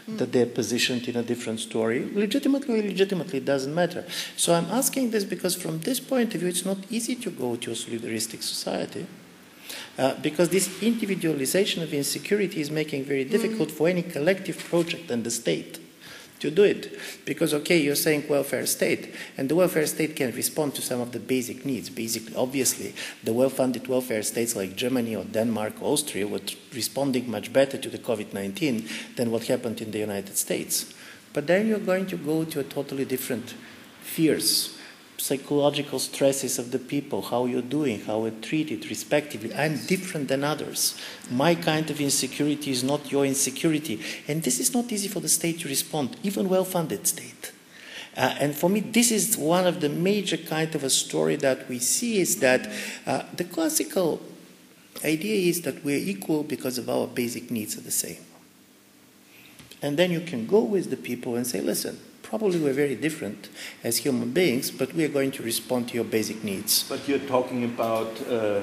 [0.09, 0.17] mm.
[0.17, 2.09] that they're positioned in a different story.
[2.13, 4.05] Legitimately, or illegitimately, it doesn't matter.
[4.35, 7.55] So I'm asking this because from this point of view, it's not easy to go
[7.55, 9.05] to a solidaristic society.
[9.97, 13.71] Uh, because this individualization of insecurity is making very difficult mm.
[13.71, 15.79] for any collective project and the state
[16.45, 16.97] to do it.
[17.25, 21.11] Because, okay, you're saying welfare state, and the welfare state can respond to some of
[21.11, 21.89] the basic needs.
[21.89, 26.41] Basically, obviously, the well funded welfare states like Germany or Denmark or Austria were
[26.73, 30.93] responding much better to the COVID 19 than what happened in the United States.
[31.33, 33.55] But then you're going to go to a totally different
[34.01, 34.74] fears
[35.17, 39.53] psychological stresses of the people, how you're doing, how we're treated respectively.
[39.53, 40.99] I'm different than others.
[41.31, 44.01] My kind of insecurity is not your insecurity.
[44.27, 47.51] And this is not easy for the state to respond, even well funded state.
[48.17, 51.67] Uh, and for me, this is one of the major kind of a story that
[51.67, 52.71] we see is that
[53.05, 54.21] uh, the classical
[55.03, 58.23] idea is that we're equal because of our basic needs are the same.
[59.81, 63.49] And then you can go with the people and say, listen, probably we're very different
[63.83, 66.83] as human beings, but we are going to respond to your basic needs.
[66.89, 68.61] But you're talking about uh,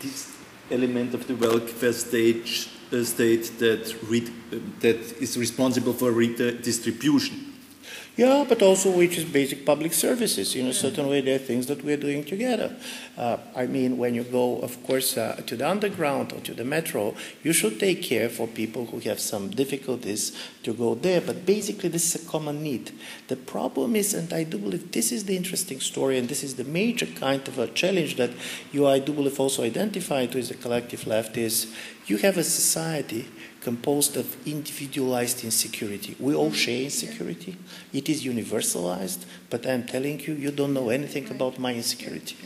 [0.00, 0.36] this
[0.70, 7.45] element of the welfare state, uh, state that, uh, that is responsible for redistribution.
[8.16, 10.56] Yeah, but also which is basic public services.
[10.56, 12.74] In a certain way, there are things that we're doing together.
[13.14, 16.64] Uh, I mean, when you go, of course, uh, to the underground or to the
[16.64, 21.20] metro, you should take care for people who have some difficulties to go there.
[21.20, 22.90] But basically, this is a common need.
[23.28, 26.54] The problem is, and I do believe this is the interesting story, and this is
[26.54, 28.30] the major kind of a challenge that
[28.72, 31.66] you, I do believe, also identify with the collective left is
[32.06, 33.26] You have a society
[33.66, 36.14] composed of individualized insecurity.
[36.20, 37.56] We all share insecurity.
[37.92, 42.36] It is universalized, but I'm telling you, you don't know anything about my insecurity.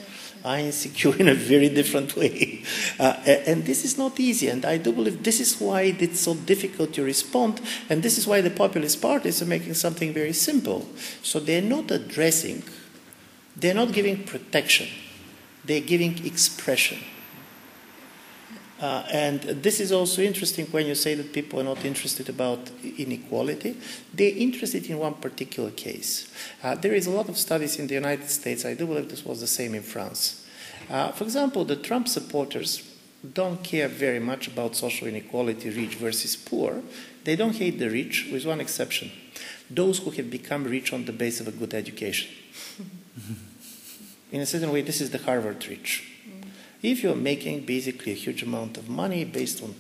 [0.43, 2.65] I insecure in a very different way.
[2.99, 3.15] Uh,
[3.51, 6.93] and this is not easy, and I do believe this is why it's so difficult
[6.95, 10.87] to respond, and this is why the populist parties are making something very simple.
[11.23, 12.63] So they're not addressing,
[13.57, 14.89] they're not giving protection,
[15.65, 16.99] they're giving expression.
[18.81, 22.71] Uh, and this is also interesting when you say that people are not interested about
[22.97, 23.77] inequality.
[24.15, 26.33] They're interested in one particular case.
[26.63, 28.65] Uh, there is a lot of studies in the United States.
[28.65, 30.47] I do believe this was the same in France.
[30.89, 32.83] Uh, for example, the Trump supporters
[33.35, 36.83] don't care very much about social inequality, rich versus poor.
[37.25, 39.13] They don't hate the rich, with one exception
[39.71, 42.29] those who have become rich on the basis of a good education.
[44.33, 46.10] in a certain way, this is the Harvard rich.
[46.83, 49.75] If you're making basically a huge amount of money based on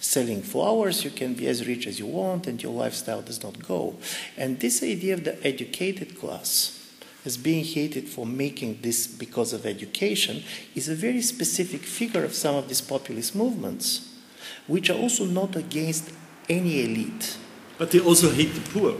[0.00, 3.66] selling flowers, you can be as rich as you want and your lifestyle does not
[3.66, 3.96] go.
[4.36, 6.78] And this idea of the educated class
[7.24, 10.42] as being hated for making this because of education
[10.74, 14.16] is a very specific figure of some of these populist movements,
[14.66, 16.10] which are also not against
[16.48, 17.36] any elite.
[17.78, 18.96] But they also hate the poor.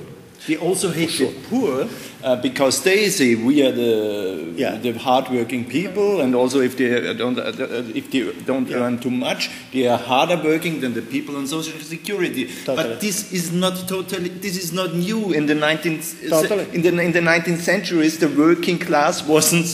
[0.46, 1.30] They also hate sure.
[1.30, 1.88] the poor
[2.24, 4.76] uh, because they say we are the yeah.
[4.76, 7.52] the hardworking people, and also if they don't uh,
[7.94, 8.78] if they don't yeah.
[8.78, 12.46] earn too much, they are harder working than the people on social security.
[12.64, 12.76] Totally.
[12.76, 14.30] But this is not totally.
[14.30, 16.66] This is not new in the 19th totally.
[16.74, 18.18] in the in the 19th centuries.
[18.18, 19.66] The working class wasn't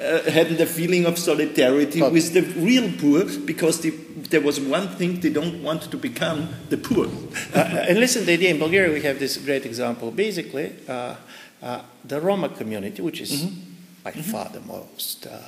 [0.00, 3.90] uh, had the feeling of solidarity but with the real poor because the,
[4.30, 7.06] there was one thing they don't want to become the poor.
[7.54, 10.10] uh, and listen, the idea in Bulgaria we have this great example.
[10.10, 11.16] Basically, uh,
[11.62, 13.60] uh the Roma community, which is mm-hmm.
[14.02, 14.30] by mm-hmm.
[14.30, 15.38] far the most uh,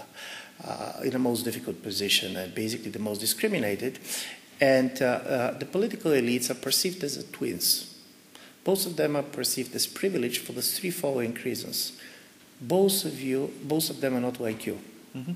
[0.65, 3.99] uh, in the most difficult position and basically the most discriminated,
[4.61, 7.89] and the political elites are perceived as twins.
[8.65, 11.93] Both of them are perceived as privileged for the three following reasons
[12.63, 14.79] both of you, both of them are not like you.
[15.17, 15.33] Mm-hmm.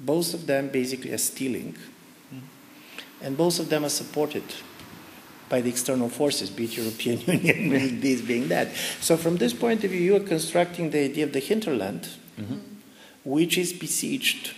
[0.00, 1.74] Both of them basically are stealing,
[2.34, 2.46] mm-hmm.
[3.22, 4.42] and both of them are supported
[5.48, 8.74] by the external forces, be it European Union, this being that.
[9.00, 12.08] So from this point of view, you are constructing the idea of the hinterland,
[12.40, 12.58] mm-hmm.
[13.24, 14.52] which is besieged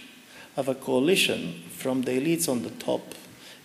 [0.56, 3.02] of a coalition from the elites on the top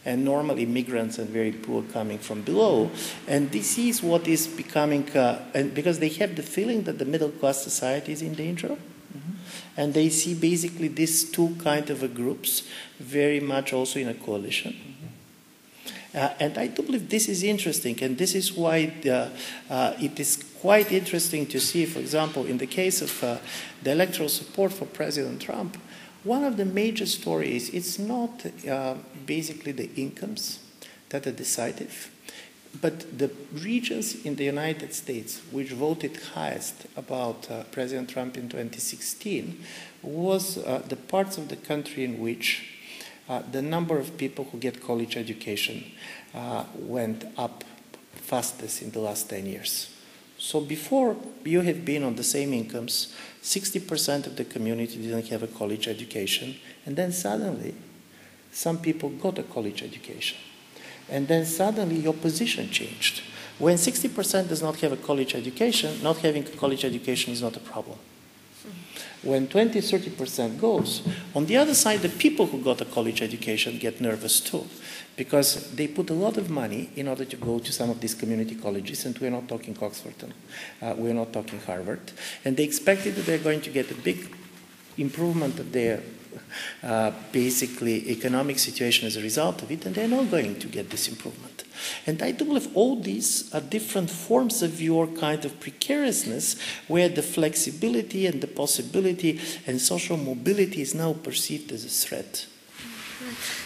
[0.04, 2.90] and normal immigrants and very poor coming from below.
[3.28, 7.06] And this is what is becoming, uh, and because they have the feeling that the
[7.06, 8.70] middle class society is in danger.
[8.70, 9.32] Mm-hmm.
[9.78, 12.64] And they see basically these two kind of groups
[13.00, 14.74] very much also in a coalition.
[14.74, 16.18] Mm-hmm.
[16.18, 19.32] Uh, and I do believe this is interesting, and this is why the,
[19.70, 23.38] uh, it is quite interesting to see, for example, in the case of uh,
[23.82, 25.78] the electoral support for President Trump,
[26.24, 28.96] one of the major stories it's not uh,
[29.26, 30.60] basically the incomes
[31.10, 32.12] that are decisive,
[32.80, 38.48] but the regions in the United States which voted highest about uh, President Trump in
[38.50, 39.62] 2016
[40.02, 42.78] was uh, the parts of the country in which
[43.28, 45.84] uh, the number of people who get college education
[46.34, 47.64] uh, went up
[48.14, 49.91] fastest in the last 10 years.
[50.42, 51.16] So before
[51.46, 53.14] you have been on the same incomes,
[53.44, 57.76] 60% of the community didn't have a college education, and then suddenly
[58.52, 60.40] some people got a college education.
[61.08, 63.22] And then suddenly your position changed.
[63.60, 67.56] When 60% does not have a college education, not having a college education is not
[67.56, 68.00] a problem.
[69.24, 71.04] When 20, 30% goes,
[71.36, 74.66] on the other side, the people who got a college education get nervous too
[75.16, 78.16] because they put a lot of money in order to go to some of these
[78.16, 80.16] community colleges, and we're not talking Oxford,
[80.82, 82.12] uh, we're not talking Harvard,
[82.46, 84.34] and they expected that they're going to get a big
[84.98, 86.02] improvement of their
[86.84, 90.90] uh, basically economic situation as a result of it, and they're not going to get
[90.90, 91.64] this improvement.
[92.06, 96.58] And I do believe all these are different forms of your kind of precariousness
[96.88, 102.46] where the flexibility and the possibility and social mobility is now perceived as a threat.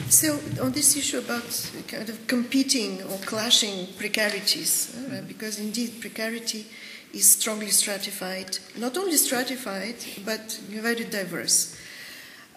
[0.10, 6.66] So, on this issue about kind of competing or clashing precarities, uh, because indeed precarity
[7.14, 9.96] is strongly stratified, not only stratified,
[10.26, 11.78] but very diverse.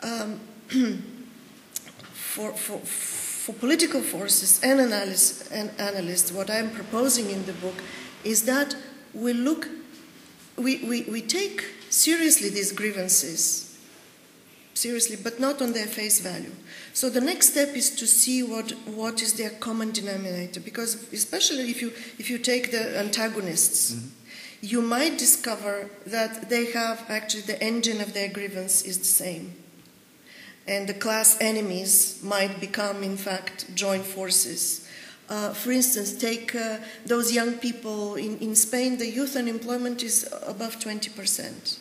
[0.03, 0.41] Um,
[2.13, 7.83] for, for, for political forces and analysts, and analysts, what I'm proposing in the book
[8.23, 8.77] is that
[9.15, 9.69] we look,
[10.57, 13.69] we, we, we take seriously these grievances
[14.79, 16.53] seriously, but not on their face value.
[16.93, 21.71] So the next step is to see what, what is their common denominator, because especially
[21.71, 21.89] if you,
[22.19, 24.09] if you take the antagonists, mm-hmm.
[24.63, 29.55] you might discover that they have actually the engine of their grievance is the same.
[30.69, 34.87] And the class enemies might become, in fact, joint forces.
[35.29, 40.29] Uh, for instance, take uh, those young people in, in Spain, the youth unemployment is
[40.47, 41.79] above 20%.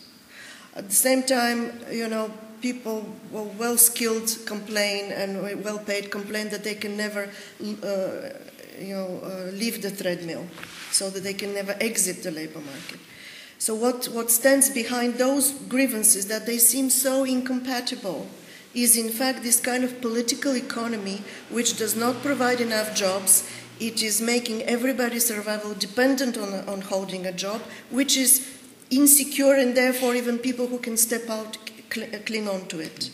[0.75, 2.31] At the same time, you know,
[2.61, 7.29] people well skilled complain and well paid complain that they can never,
[7.61, 7.65] uh,
[8.79, 10.45] you know, uh, leave the treadmill,
[10.91, 12.99] so that they can never exit the labor market.
[13.59, 18.27] So, what, what stands behind those grievances that they seem so incompatible
[18.77, 23.49] is in fact this kind of political economy which does not provide enough jobs.
[23.79, 28.57] It is making everybody's survival dependent on, on holding a job, which is
[28.89, 31.57] insecure, and therefore, even people who can step out
[31.91, 33.09] cl- cling on to it.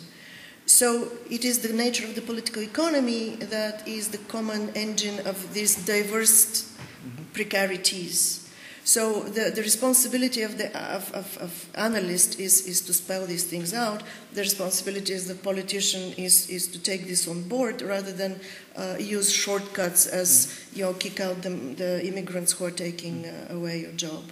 [0.66, 5.53] So, it is the nature of the political economy that is the common engine of
[5.53, 7.24] these diverse mm-hmm.
[7.34, 8.43] precarities.
[8.86, 13.46] So the, the responsibility of the of, of, of analyst is, is to spell these
[13.46, 14.04] things out.
[14.34, 18.42] The responsibility of the politician is, is to take this on board rather than
[18.76, 23.54] uh, use shortcuts as you know kick out the, the immigrants who are taking uh,
[23.56, 24.24] away your job,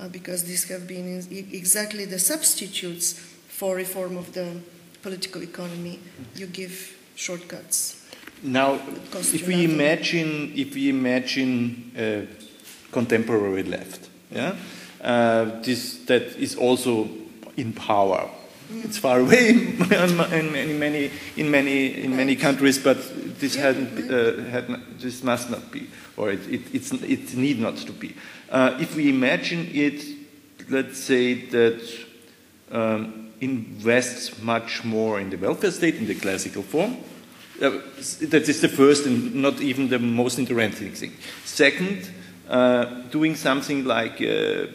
[0.00, 3.12] uh, because these have been exactly the substitutes
[3.48, 4.56] for reform of the
[5.02, 6.00] political economy.
[6.34, 8.00] You give shortcuts.
[8.42, 8.80] Now,
[9.12, 12.43] if we imagine, if we imagine uh,
[12.94, 14.08] contemporary left.
[14.30, 14.54] Yeah?
[15.02, 17.08] Uh, this, that is also
[17.56, 18.30] in power.
[18.82, 19.78] It's far away in,
[20.16, 22.96] many, many, in many, in many countries, but
[23.38, 24.66] this, hadn't, uh, had,
[24.98, 28.14] this must not be, or it, it, it need not to be.
[28.48, 30.02] Uh, if we imagine it,
[30.70, 31.82] let's say that
[32.72, 36.96] um, invests much more in the welfare state in the classical form,
[37.60, 37.70] uh,
[38.22, 41.12] that is the first and not even the most interesting thing.
[41.44, 42.10] Second,
[43.10, 44.68] doing something like a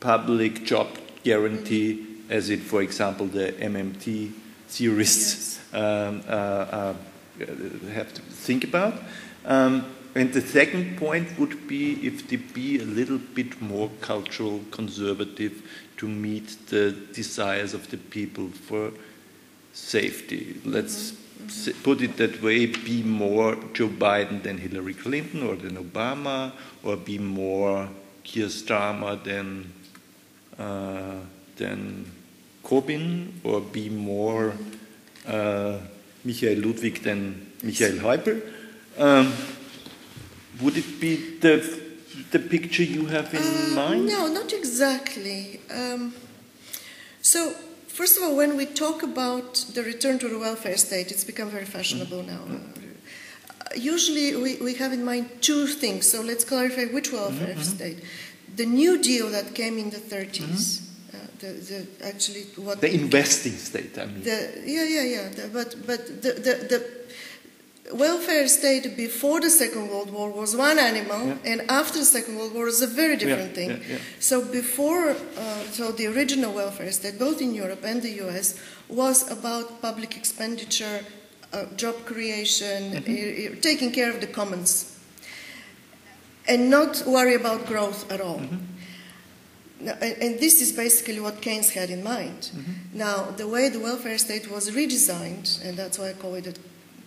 [0.00, 0.88] public job
[1.24, 4.30] guarantee, as it, for example, the MMT
[4.68, 5.82] theorists yes.
[5.82, 6.94] um, uh, uh,
[7.92, 8.94] have to think about.
[9.44, 9.84] Um,
[10.14, 15.62] and the second point would be if they be a little bit more cultural conservative
[15.98, 18.92] to meet the desires of the people for
[19.72, 20.60] safety.
[20.64, 21.25] Let's mm-hmm
[21.82, 26.96] put it that way, be more Joe Biden than Hillary Clinton or than Obama, or
[26.96, 27.88] be more
[28.24, 29.72] Keir Starmer than
[30.58, 31.20] uh,
[31.56, 32.10] than
[32.64, 34.54] Corbyn, or be more
[35.26, 35.78] uh,
[36.24, 38.42] Michael Ludwig than Michael Häupl.
[38.98, 39.32] Um,
[40.60, 41.82] would it be the
[42.30, 44.06] the picture you have in uh, mind?
[44.06, 45.60] No, not exactly.
[45.70, 46.14] Um,
[47.20, 47.54] so
[47.96, 51.48] First of all, when we talk about the return to the welfare state, it's become
[51.48, 52.42] very fashionable now.
[52.46, 56.06] Uh, usually, we, we have in mind two things.
[56.06, 57.76] So let's clarify which welfare mm-hmm.
[57.76, 58.04] state.
[58.54, 60.40] The New Deal that came in the 30s.
[60.42, 61.16] Mm-hmm.
[61.16, 64.24] Uh, the, the, actually what the investing state, I mean.
[64.24, 65.28] The, yeah, yeah, yeah.
[65.30, 66.80] The, but but the, the, the
[67.92, 71.36] welfare state before the Second World War was one animal, yeah.
[71.44, 73.70] and after the Second World War was a very different yeah, thing.
[73.88, 78.60] Yeah, so before, uh, so the original welfare state, both in Europe and the U.S.,
[78.88, 81.04] was about public expenditure,
[81.52, 83.60] uh, job creation, mm-hmm.
[83.60, 84.98] taking care of the commons,
[86.48, 88.38] and not worry about growth at all.
[88.38, 88.56] Mm-hmm.
[89.78, 92.50] Now, and this is basically what Keynes had in mind.
[92.54, 92.98] Mm-hmm.
[92.98, 96.54] Now, the way the welfare state was redesigned, and that's why I call it a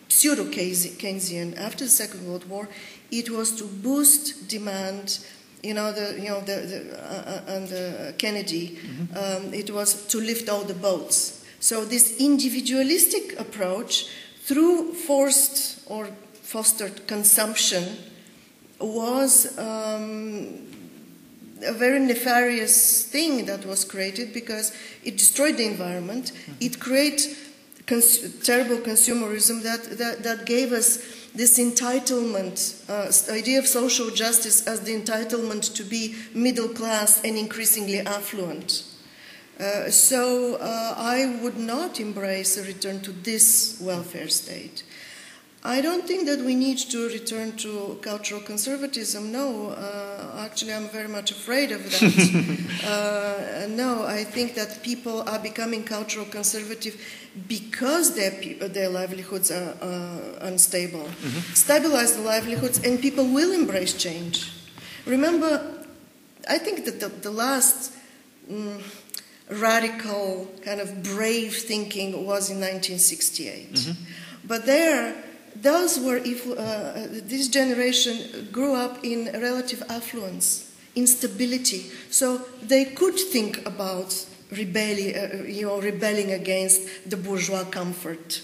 [0.09, 2.67] pseudo Keynesian after the Second World War,
[3.11, 5.19] it was to boost demand.
[5.63, 9.47] You know, the, you know, the, the uh, under Kennedy, mm-hmm.
[9.47, 11.45] um, it was to lift all the boats.
[11.59, 14.07] So this individualistic approach,
[14.43, 17.97] through forced or fostered consumption,
[18.79, 20.65] was um,
[21.65, 24.71] a very nefarious thing that was created because
[25.03, 26.31] it destroyed the environment.
[26.31, 26.53] Mm-hmm.
[26.61, 27.35] It created
[27.89, 30.99] cons- terrible consumerism that, that, that gave us
[31.33, 32.55] this entitlement,
[32.89, 38.83] uh, idea of social justice as the entitlement to be middle class and increasingly affluent.
[39.59, 44.83] Uh, so uh, I would not embrace a return to this welfare state.
[45.63, 49.31] I don't think that we need to return to cultural conservatism.
[49.31, 52.83] No, uh, actually, I'm very much afraid of that.
[53.65, 56.95] uh, no, I think that people are becoming cultural conservative
[57.49, 58.31] because their,
[58.69, 61.03] their livelihoods are uh, unstable.
[61.03, 61.53] Mm-hmm.
[61.53, 64.49] Stabilize the livelihoods, and people will embrace change.
[65.05, 65.83] Remember,
[66.49, 67.91] I think that the, the last
[68.49, 68.81] mm,
[69.49, 73.73] radical, kind of brave thinking was in 1968.
[73.73, 74.03] Mm-hmm.
[74.45, 75.21] But there,
[75.61, 83.17] those were, if, uh, this generation grew up in relative affluence, instability, so they could
[83.19, 88.41] think about rebelling, uh, you know, rebelling against the bourgeois comfort,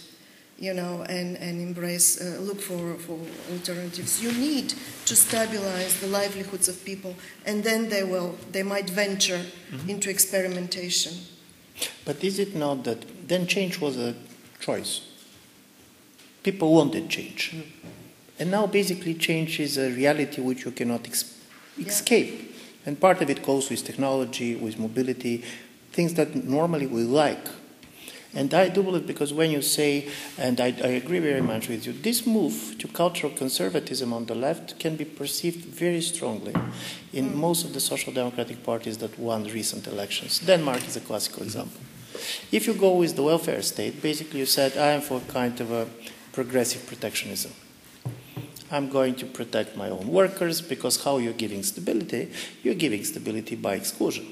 [0.57, 3.19] you know, and, and embrace, uh, look for, for
[3.51, 4.21] alternatives.
[4.23, 4.73] You need
[5.05, 9.41] to stabilize the livelihoods of people, and then they will, they might venture
[9.71, 9.89] mm-hmm.
[9.89, 11.13] into experimentation.
[12.05, 14.15] But is it not that then change was a
[14.59, 15.01] choice?
[16.45, 17.53] People wanted change.
[17.55, 17.63] Mm.
[18.37, 21.35] And now basically change is a reality which you cannot ex-
[21.75, 21.87] yeah.
[21.87, 22.55] escape.
[22.85, 25.43] And part of it goes with technology, with mobility,
[25.91, 27.47] things that normally we like.
[28.35, 31.87] And I do believe because when you say, and I, I, agree very much with
[31.87, 36.53] you, this move to cultural conservatism on the left can be perceived very strongly
[37.11, 37.33] in mm.
[37.33, 40.39] most of the social democratic parties that won recent elections.
[40.45, 41.81] Denmark is a classical example.
[42.51, 45.71] If you go with the welfare state, basically you said, I am for kind of
[45.71, 45.87] a
[46.35, 47.51] progressive protectionism.
[48.69, 52.29] I'm going to protect my own workers because how you're giving stability?
[52.61, 54.27] You're giving stability by exclusion.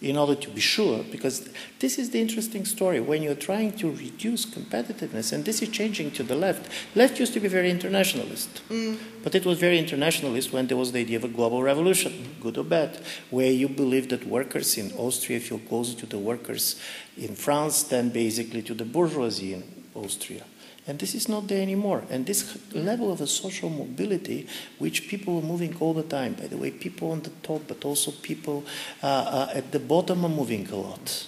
[0.00, 3.00] In order to be sure, because this is the interesting story.
[3.00, 7.34] When you're trying to reduce competitiveness, and this is changing to the left, left used
[7.34, 8.62] to be very internationalist.
[8.68, 8.96] Mm.
[9.24, 12.56] But it was very internationalist when there was the idea of a global revolution, good
[12.56, 16.80] or bad, where you believe that workers in Austria feel closer to the workers
[17.16, 19.64] in France than basically to the bourgeoisie in
[19.96, 20.44] Austria.
[20.88, 22.04] And this is not there anymore.
[22.08, 24.46] And this level of a social mobility,
[24.78, 27.84] which people are moving all the time, by the way, people on the top, but
[27.84, 28.64] also people
[29.02, 31.26] uh, uh, at the bottom are moving a lot.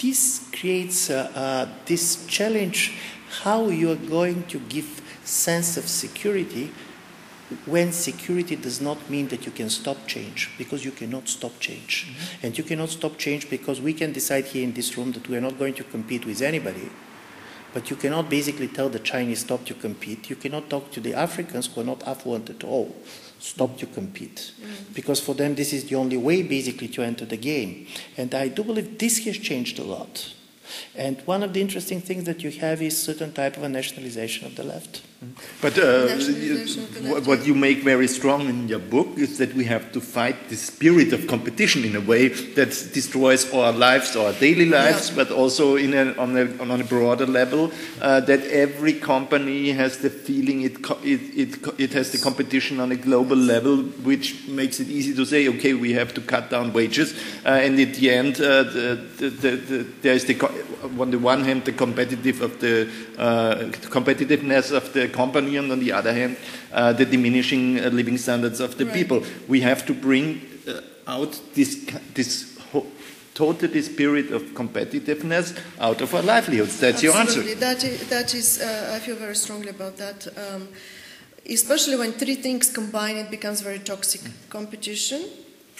[0.00, 2.94] This creates uh, uh this challenge
[3.42, 6.70] how you are going to give sense of security
[7.66, 12.06] when security does not mean that you can stop change because you cannot stop change
[12.06, 12.46] mm-hmm.
[12.46, 15.36] and you cannot stop change because we can decide here in this room that we
[15.36, 16.88] are not going to compete with anybody
[17.72, 20.30] but you cannot basically tell the Chinese stop to compete.
[20.30, 22.94] You cannot talk to the Africans who are not affluent at all
[23.42, 24.52] stop to compete.
[24.60, 24.94] Mm.
[24.94, 27.86] Because for them, this is the only way basically to enter the game.
[28.16, 30.32] And I do believe this has changed a lot.
[30.94, 34.46] And one of the interesting things that you have is certain type of a nationalization
[34.46, 35.02] of the left.
[35.60, 36.08] But uh,
[37.20, 40.56] what you make very strong in your book is that we have to fight the
[40.56, 45.16] spirit of competition in a way that destroys our lives, our daily lives, yeah.
[45.16, 47.70] but also in a, on, a, on a broader level.
[48.00, 52.90] Uh, that every company has the feeling it, it, it, it has the competition on
[52.90, 56.72] a global level, which makes it easy to say, okay, we have to cut down
[56.72, 57.14] wages.
[57.44, 60.34] Uh, and at the end, uh, the, the, the, there is the,
[60.98, 62.88] on the one hand the competitive of the
[63.18, 63.54] uh,
[63.90, 66.36] competitiveness of the company, and on the other hand,
[66.72, 68.94] uh, the diminishing uh, living standards of the right.
[68.94, 69.22] people.
[69.48, 71.84] We have to bring uh, out this,
[72.14, 72.58] this
[73.34, 76.78] totally spirit of competitiveness out of our livelihoods.
[76.80, 77.52] That's Absolutely.
[77.52, 77.60] your answer.
[77.60, 80.26] That is, that is uh, I feel very strongly about that.
[80.36, 80.68] Um,
[81.48, 84.20] especially when three things combine, it becomes very toxic.
[84.20, 84.32] Mm.
[84.50, 85.22] Competition,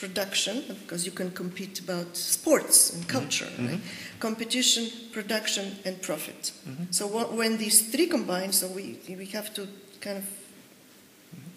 [0.02, 3.50] production, because you can compete about sports and culture.
[3.50, 3.68] Mm-hmm.
[3.68, 3.80] Right?
[4.22, 6.52] competition, production, and profit.
[6.52, 6.84] Mm-hmm.
[6.92, 9.66] So what, when these three combine, so we, we have to
[10.00, 11.50] kind of mm-hmm.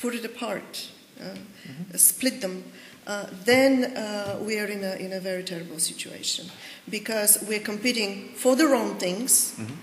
[0.00, 1.96] put it apart, uh, mm-hmm.
[1.96, 2.64] split them.
[3.06, 6.50] Uh, then uh, we are in a, in a very terrible situation
[6.90, 9.74] because we're competing for the wrong things mm-hmm.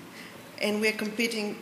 [0.61, 1.55] and we're competing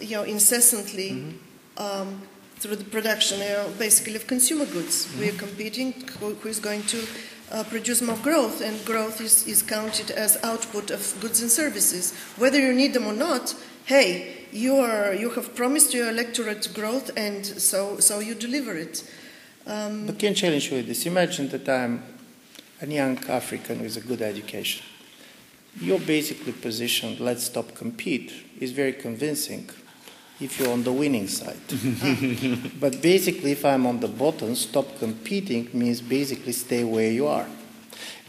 [0.00, 1.82] you know, incessantly mm-hmm.
[1.82, 2.22] um,
[2.62, 5.06] through the production know, basically of consumer goods.
[5.06, 5.20] Mm-hmm.
[5.20, 7.04] We're competing who, who is going to
[7.50, 12.14] uh, produce more growth, and growth is, is counted as output of goods and services.
[12.36, 13.56] Whether you need them or not,
[13.86, 19.10] hey, you, are, you have promised your electorate growth, and so, so you deliver it.
[19.66, 21.04] Um, but can challenge you with this.
[21.04, 22.04] Imagine that I'm
[22.80, 24.84] a young African with a good education.
[25.80, 29.68] Your basically position, let's stop compete, is very convincing
[30.42, 31.60] if you're on the winning side.
[32.80, 37.46] but basically, if I'm on the bottom, stop competing means basically stay where you are.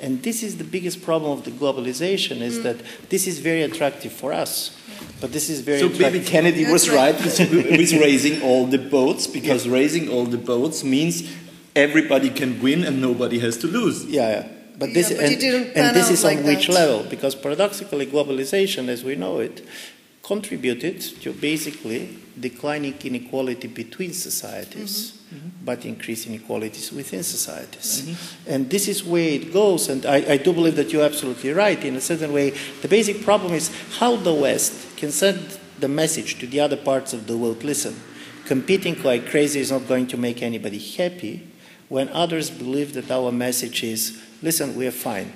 [0.02, 2.64] And this is the biggest problem of the globalization is mm.
[2.64, 2.78] that
[3.10, 4.78] this is very attractive for us.
[5.22, 6.14] But this is very so attractive.
[6.14, 9.74] maybe Kennedy was right with, with raising all the boats because yeah.
[9.74, 11.24] raising all the boats means
[11.76, 14.06] everybody can win and nobody has to lose.
[14.06, 14.48] Yeah, yeah.
[14.78, 17.04] But this yeah, but and, and this is like on which level?
[17.04, 19.66] Because paradoxically, globalization, as we know it,
[20.24, 25.36] contributed to basically declining inequality between societies, mm-hmm.
[25.36, 25.66] Mm-hmm.
[25.66, 28.02] but increasing inequalities within societies.
[28.02, 28.52] Mm-hmm.
[28.52, 31.84] And this is where it goes, and I, I, do believe that you're absolutely right.
[31.84, 32.52] In a certain way,
[32.82, 33.70] the basic problem is
[34.00, 38.00] how the West can send the message to the other parts of the world listen,
[38.46, 41.46] competing like crazy is not going to make anybody happy,
[41.90, 45.34] when others believe that our message is listen, we're fine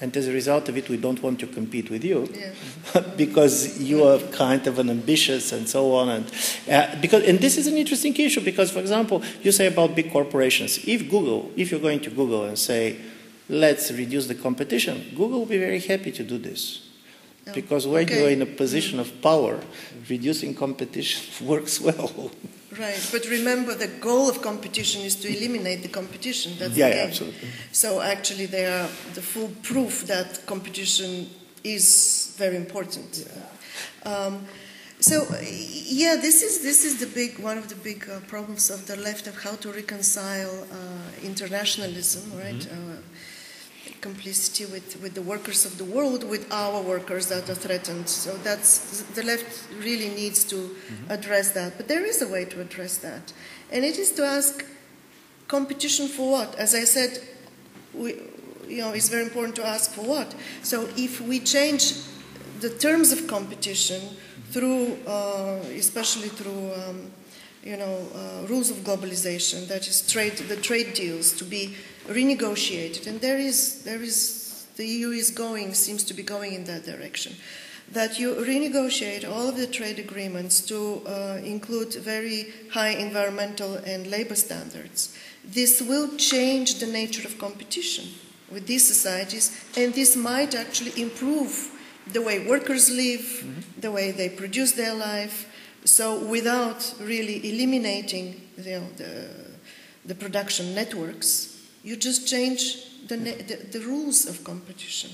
[0.00, 3.00] and as a result of it, we don't want to compete with you yeah.
[3.16, 6.08] because you are kind of an ambitious and so on.
[6.10, 6.32] And
[6.70, 10.12] uh, because and this is an interesting issue because, for example, you say about big
[10.12, 10.78] corporations.
[10.86, 12.98] If Google, if you're going to Google and say,
[13.48, 16.90] let's reduce the competition, Google will be very happy to do this.
[17.46, 18.20] Oh, Because when okay.
[18.20, 19.60] you're in a position of power,
[20.10, 22.30] reducing competition works well.
[22.78, 26.52] Right, but remember the goal of competition is to eliminate the competition.
[26.58, 27.08] That's Yeah, the yeah, game.
[27.10, 27.48] absolutely.
[27.72, 31.30] So actually, they are the full proof that competition
[31.64, 33.24] is very important.
[34.04, 34.44] Um,
[35.00, 38.86] so yeah, this is this is the big one of the big uh, problems of
[38.86, 40.76] the left of how to reconcile uh,
[41.22, 42.66] internationalism, right?
[42.70, 42.96] Uh,
[44.00, 48.08] complicity with, with the workers of the world, with our workers that are threatened.
[48.08, 50.74] So that's the left really needs to
[51.08, 51.76] address that.
[51.76, 53.32] But there is a way to address that,
[53.70, 54.64] and it is to ask
[55.48, 56.54] competition for what?
[56.56, 57.20] As I said,
[57.94, 58.14] we,
[58.68, 60.34] you know, it's very important to ask for what.
[60.62, 61.94] So if we change
[62.60, 64.02] the terms of competition
[64.50, 66.72] through, uh, especially through.
[66.74, 67.10] Um,
[67.66, 71.74] you know, uh, rules of globalization, that is trade, the trade deals to be
[72.08, 76.64] renegotiated, and there is, there is, the EU is going, seems to be going in
[76.64, 77.34] that direction.
[77.92, 84.08] That you renegotiate all of the trade agreements to uh, include very high environmental and
[84.08, 85.16] labor standards.
[85.44, 88.06] This will change the nature of competition
[88.50, 91.70] with these societies, and this might actually improve
[92.12, 93.44] the way workers live,
[93.80, 95.48] the way they produce their life,
[95.84, 98.82] so without really eliminating the,
[100.04, 101.55] the production networks,
[101.86, 105.10] you just change the, the, the rules of competition.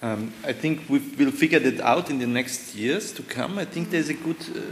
[0.00, 3.58] Um, I think we will figure that out in the next years to come.
[3.58, 4.62] I think there's a good uh,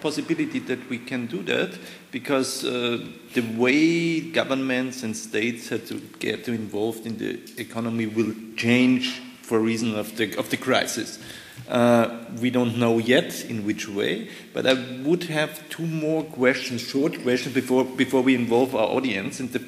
[0.00, 1.76] possibility that we can do that
[2.12, 3.04] because uh,
[3.34, 9.58] the way governments and states have to get involved in the economy will change for
[9.58, 11.18] reason of the of the crisis.
[11.68, 16.80] Uh, we don't know yet in which way, but I would have two more questions,
[16.80, 19.62] short questions, before before we involve our audience, and the,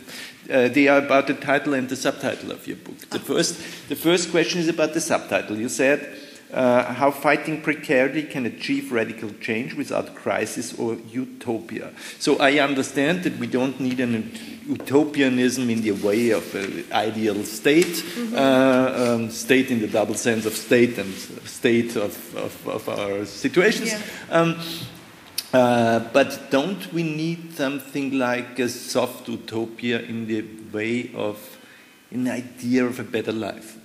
[0.51, 2.99] uh, they are about the title and the subtitle of your book.
[3.11, 5.57] The first, the first question is about the subtitle.
[5.57, 6.19] You said
[6.53, 11.93] uh, how fighting precarity can achieve radical change without crisis or utopia.
[12.19, 14.33] So I understand that we don't need an
[14.67, 20.45] utopianism in the way of an ideal state, uh, um, state in the double sense
[20.45, 21.13] of state and
[21.45, 23.93] state of, of, of our situations.
[23.93, 24.01] Yeah.
[24.31, 24.59] Um,
[25.53, 31.59] uh, but don't we need something like a soft utopia in the way of
[32.11, 33.79] an idea of a better life?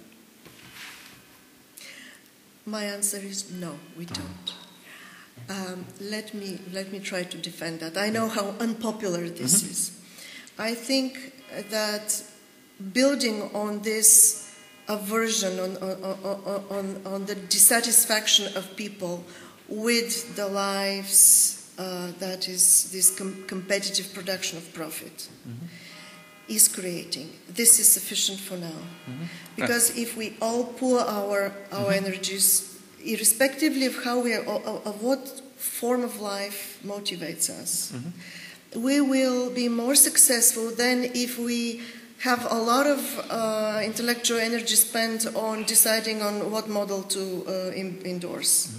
[2.65, 4.53] My answer is no, we don't.
[5.49, 7.97] Um, let me let me try to defend that.
[7.97, 9.91] I know how unpopular this is.
[10.59, 11.33] I think
[11.69, 12.23] that
[12.93, 14.55] building on this
[14.87, 19.23] aversion, on, on, on, on, on the dissatisfaction of people
[19.69, 25.29] with the lives uh, that is this com- competitive production of profit
[26.47, 27.29] is creating.
[27.49, 28.79] This is sufficient for now.
[29.55, 35.27] Because if we all pour our, our energies, irrespectively of how we are, of, what
[35.57, 37.91] form of life motivates us,
[38.75, 41.81] we will be more successful than if we
[42.19, 42.99] have a lot of
[43.29, 48.73] uh, intellectual energy spent on deciding on what model to uh, in, endorse.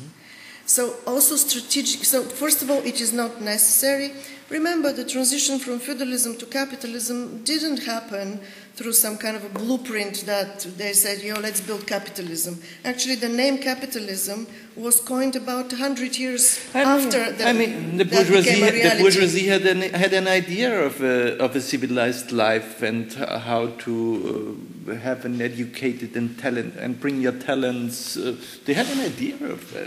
[0.68, 2.04] So also strategic.
[2.04, 4.12] So first of all, it is not necessary.
[4.50, 8.40] Remember, the transition from feudalism to capitalism didn't happen
[8.74, 13.30] through some kind of a blueprint that they said, "Yo, let's build capitalism." Actually, the
[13.30, 14.46] name capitalism
[14.76, 18.98] was coined about 100 years I mean, after the, I mean, the bourgeoisie, a had,
[18.98, 23.38] the bourgeoisie had an, had an idea of a, of a civilized life and uh,
[23.38, 28.18] how to uh, have an educated and talent and bring your talents.
[28.18, 29.80] Uh, they had an idea of, uh,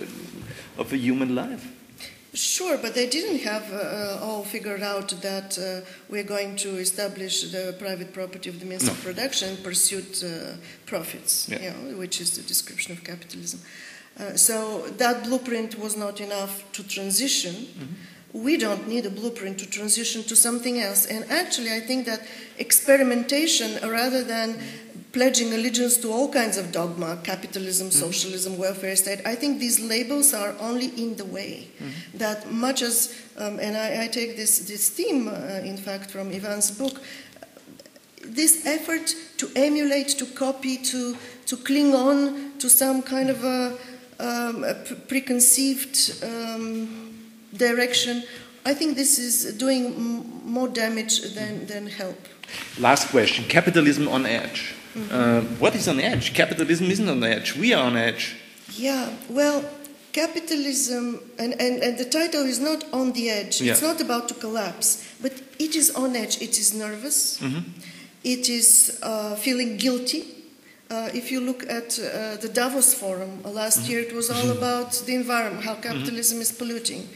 [0.82, 1.66] of a human life.
[2.34, 6.78] Sure, but they didn't have uh, uh, all figured out that uh, we're going to
[6.78, 10.56] establish the private property of the means of production and pursue uh,
[10.86, 11.60] profits, Yeah.
[11.62, 13.60] you know, which is the description of capitalism.
[14.18, 17.56] Uh, so that blueprint was not enough to transition.
[18.34, 21.06] We don't need a blueprint to transition to something else.
[21.06, 22.22] And actually, I think that
[22.58, 24.58] experimentation, rather than
[25.12, 30.34] pledging allegiance to all kinds of dogma capitalism, socialism, welfare state I think these labels
[30.34, 31.68] are only in the way.
[32.14, 36.32] That much as, um, and I, I take this, this theme, uh, in fact, from
[36.32, 37.02] Ivan's book,
[38.24, 43.78] this effort to emulate, to copy, to, to cling on to some kind of a,
[44.20, 44.76] um, a
[45.08, 47.18] preconceived um,
[47.56, 48.24] direction,
[48.66, 52.28] I think this is doing m- more damage than, than help.
[52.80, 54.76] Last question capitalism on edge.
[54.96, 56.34] Uh, what is on the edge?
[56.34, 57.56] Capitalism isn't on the edge.
[57.56, 58.36] We are on edge.
[58.78, 59.64] Yeah, well,
[60.14, 64.34] capitalism, and, and, and the title is not on the edge, it's not about to
[64.34, 67.42] collapse, but it is on edge, it is nervous,
[68.24, 70.26] it is uh, feeling guilty.
[70.90, 73.92] Uh, if you look at uh, the Davos Forum uh, last Mm-hmm.
[73.92, 77.08] year, it was all about the environment, how capitalism is polluting,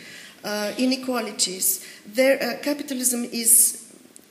[0.46, 1.86] uh, inequalities.
[2.06, 3.85] There, uh, capitalism is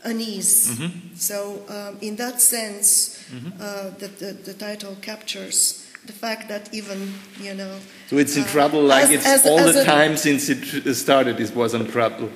[0.04, 0.70] unease.
[0.70, 1.14] Mm-hmm.
[1.16, 3.18] So, um, in that sense,
[3.60, 7.78] uh, that the, the title captures the fact that even you know.
[8.10, 10.48] So it's in uh, trouble like as- it's as- all as the a- time since
[10.50, 12.28] it started, it was in trouble.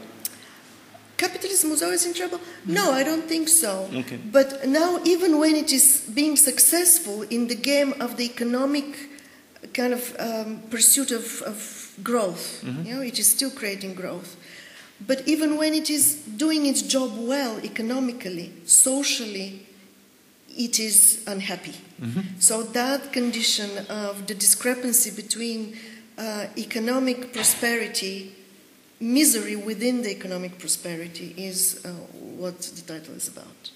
[1.16, 2.40] Capitalism was always in trouble?
[2.64, 3.90] No, I don't think so.
[3.92, 4.18] Okay.
[4.30, 8.86] But now, even when it is being successful in the game of the economic
[9.74, 14.36] kind of um, pursuit of, of growth, you know, it is still creating growth.
[15.06, 19.66] But even when it is doing its job well economically, socially,
[20.56, 21.74] it is unhappy.
[22.40, 25.76] So that condition of the discrepancy between
[26.16, 28.34] uh, economic prosperity,
[29.00, 33.70] misery within the economic prosperity, is uh, what the title is about.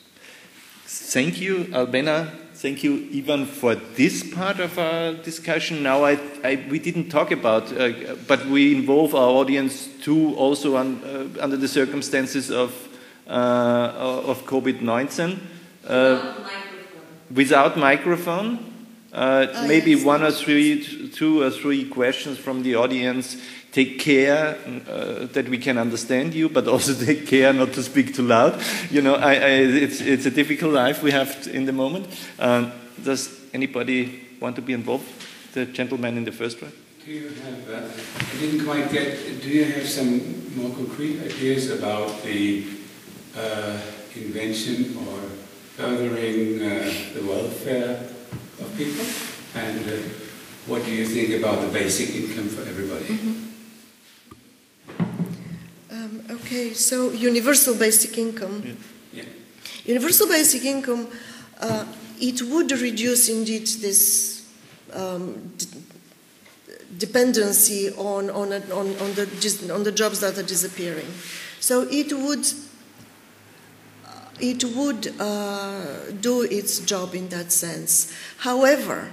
[0.86, 2.30] Thank you, Albena.
[2.62, 5.82] Thank you, Ivan, for this part of our discussion.
[5.82, 6.12] Now, I,
[6.44, 11.42] I, we didn't talk about, uh, but we involve our audience too, also on, uh,
[11.42, 12.72] under the circumstances of
[13.26, 13.32] uh,
[14.28, 15.40] of COVID-19.
[15.84, 16.34] Uh,
[17.34, 18.60] without microphone,
[19.12, 20.04] uh, Oh, maybe yes.
[20.04, 23.38] one or three, two or three questions from the audience.
[23.72, 28.14] Take care uh, that we can understand you, but also take care not to speak
[28.14, 28.60] too loud.
[28.90, 29.48] You know, I, I,
[29.82, 32.06] it's, it's a difficult life we have in the moment.
[32.38, 35.06] Um, does anybody want to be involved?
[35.54, 36.68] The gentleman in the first row.
[37.04, 37.88] Do you have, uh,
[38.20, 42.64] I didn't quite get, do you have some more concrete ideas about the
[43.36, 43.78] uh,
[44.14, 45.18] invention or
[45.76, 48.08] furthering uh, the welfare
[48.60, 49.04] of people?
[49.54, 50.08] And uh,
[50.66, 53.14] what do you think about the basic income for everybody?
[53.14, 53.51] Um,
[56.30, 58.76] okay, so universal basic income.
[59.12, 59.24] Yeah.
[59.84, 61.08] Universal basic income,
[61.60, 61.84] uh,
[62.20, 64.48] it would reduce indeed this
[64.92, 65.66] um, d-
[66.98, 71.06] dependency on, on, a- on, on, the, on the jobs that are disappearing.
[71.60, 72.46] So it would,
[74.40, 78.12] it would uh, do its job in that sense.
[78.38, 79.10] However,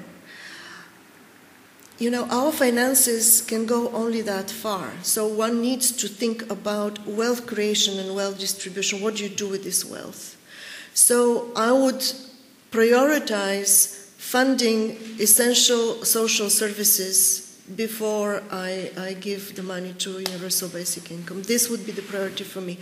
[2.00, 4.94] you know, our finances can go only that far.
[5.04, 9.02] So one needs to think about wealth creation and wealth distribution.
[9.02, 10.38] What do you do with this wealth?
[10.94, 12.02] So I would
[12.72, 17.46] prioritize funding essential social services
[17.76, 21.44] before I, I give the money to universal basic income.
[21.44, 22.80] This would be the priority for me.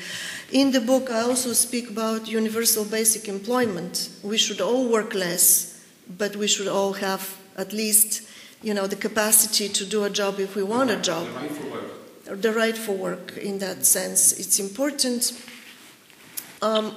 [0.52, 4.10] In the book, I also speak about universal basic employment.
[4.24, 5.84] We should all work less,
[6.18, 8.28] but we should all have at least
[8.64, 11.52] you know the capacity to do a job if we want a job The right
[11.52, 11.84] for work.
[12.30, 14.34] or the right for work in that sense.
[14.40, 15.32] It's important
[16.62, 16.94] um,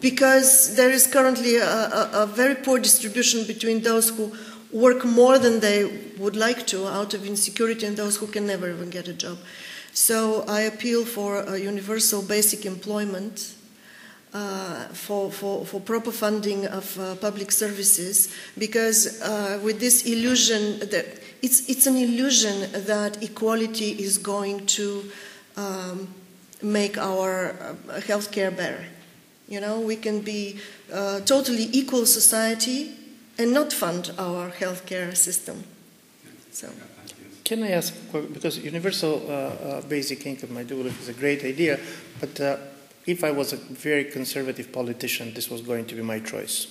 [0.00, 4.32] because there is currently a, a, a very poor distribution between those who
[4.72, 5.84] work more than they
[6.18, 9.38] would like to out of insecurity and those who can never even get a job.
[9.92, 13.54] So I appeal for a universal basic employment.
[14.34, 20.80] Uh, for, for, for proper funding of uh, public services because uh, with this illusion
[20.80, 21.06] that
[21.40, 25.04] it's, it's an illusion that equality is going to
[25.56, 26.08] um,
[26.62, 28.84] make our uh, healthcare better.
[29.46, 30.58] You know, we can be
[30.92, 32.90] a totally equal society
[33.38, 35.62] and not fund our healthcare system.
[36.50, 36.70] So,
[37.44, 37.94] Can I ask,
[38.32, 41.78] because universal uh, uh, basic income, I do believe is a great idea,
[42.18, 42.56] but uh,
[43.06, 46.66] if I was a very conservative politician, this was going to be my choice.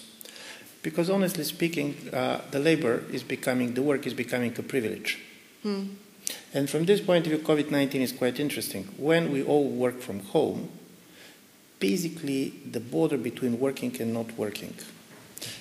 [0.82, 5.20] Because honestly speaking, uh, the labor is becoming, the work is becoming a privilege.
[6.54, 8.84] And from this point of view, COVID 19 is quite interesting.
[8.98, 10.70] When we all work from home,
[11.80, 14.74] basically the border between working and not working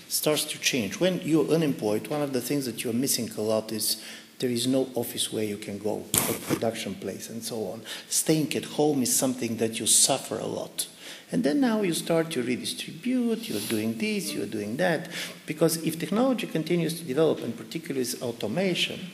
[0.08, 1.00] starts to change.
[1.00, 4.02] When you're unemployed, one of the things that you're missing a lot is
[4.42, 7.80] there is no office where you can go, or production place, and so on.
[8.08, 10.88] Staying at home is something that you suffer a lot.
[11.30, 15.08] And then now you start to redistribute, you're doing this, you're doing that.
[15.46, 19.12] Because if technology continues to develop, and particularly with automation,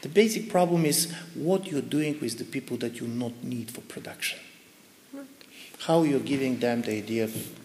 [0.00, 3.82] the basic problem is what you're doing with the people that you not need for
[3.82, 4.38] production.
[5.80, 7.59] How you're giving them the idea of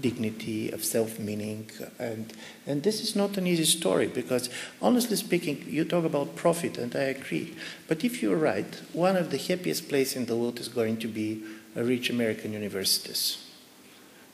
[0.00, 2.32] dignity, of self-meaning, and
[2.66, 4.50] and this is not an easy story because
[4.82, 7.54] honestly speaking, you talk about profit, and I agree.
[7.88, 11.08] But if you're right, one of the happiest places in the world is going to
[11.08, 11.42] be
[11.76, 13.38] a rich American universities.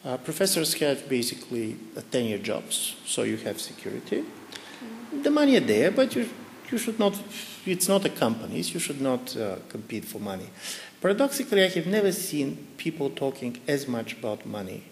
[0.05, 4.25] Uh, professors have basically uh, tenure jobs, so you have security.
[5.23, 6.29] The money are there, but you
[6.71, 7.21] you should not.
[7.67, 8.73] It's not a companies.
[8.75, 10.49] You should not uh, compete for money.
[11.01, 14.85] Paradoxically, I have never seen people talking as much about money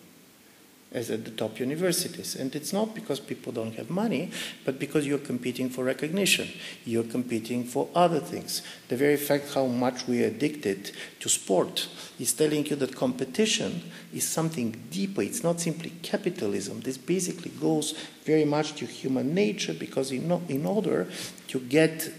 [0.93, 2.35] as at the top universities.
[2.35, 4.31] And it's not because people don't have money,
[4.65, 6.49] but because you're competing for recognition.
[6.85, 8.63] You're competing for other things.
[8.89, 11.89] The very fact how much we are addicted to sport
[12.19, 13.83] is telling you that competition
[14.13, 15.23] is something deeper.
[15.23, 16.81] It's not simply capitalism.
[16.81, 21.07] This basically goes very much to human nature because in, in order
[21.49, 22.11] to get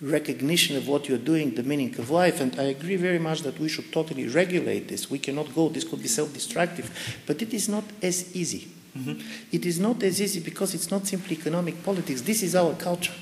[0.00, 2.40] recognition of what you're doing, the meaning of life.
[2.40, 5.10] And I agree very much that we should totally regulate this.
[5.10, 6.90] We cannot go, this could be self destructive.
[7.26, 8.68] But it is not as easy.
[8.96, 9.20] Mm-hmm.
[9.52, 12.22] It is not as easy because it's not simply economic politics.
[12.22, 13.14] This is our culture.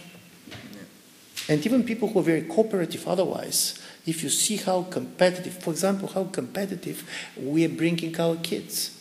[1.48, 6.08] And even people who are very cooperative otherwise, if you see how competitive, for example,
[6.08, 8.92] how competitive we are bringing our kids.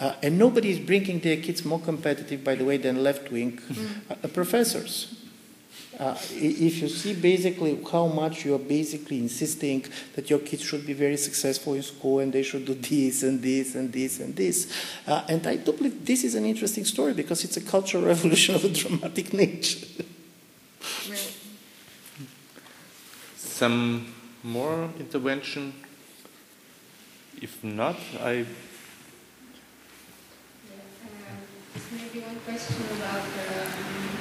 [0.00, 3.58] Uh, and nobody is bringing their kids more competitive, by the way, than left wing
[3.58, 3.88] mm.
[4.10, 5.21] uh, professors.
[5.98, 9.84] Uh, if you see basically how much you are basically insisting
[10.14, 13.42] that your kids should be very successful in school and they should do this and
[13.42, 14.72] this and this and this.
[15.06, 18.54] Uh, and I do believe this is an interesting story because it's a cultural revolution
[18.54, 19.86] of a dramatic nature.
[23.36, 24.12] Some
[24.42, 25.72] more intervention?
[27.40, 28.32] If not, I.
[28.32, 28.44] Yeah,
[31.74, 33.22] uh, maybe one question about.
[33.22, 34.11] Um,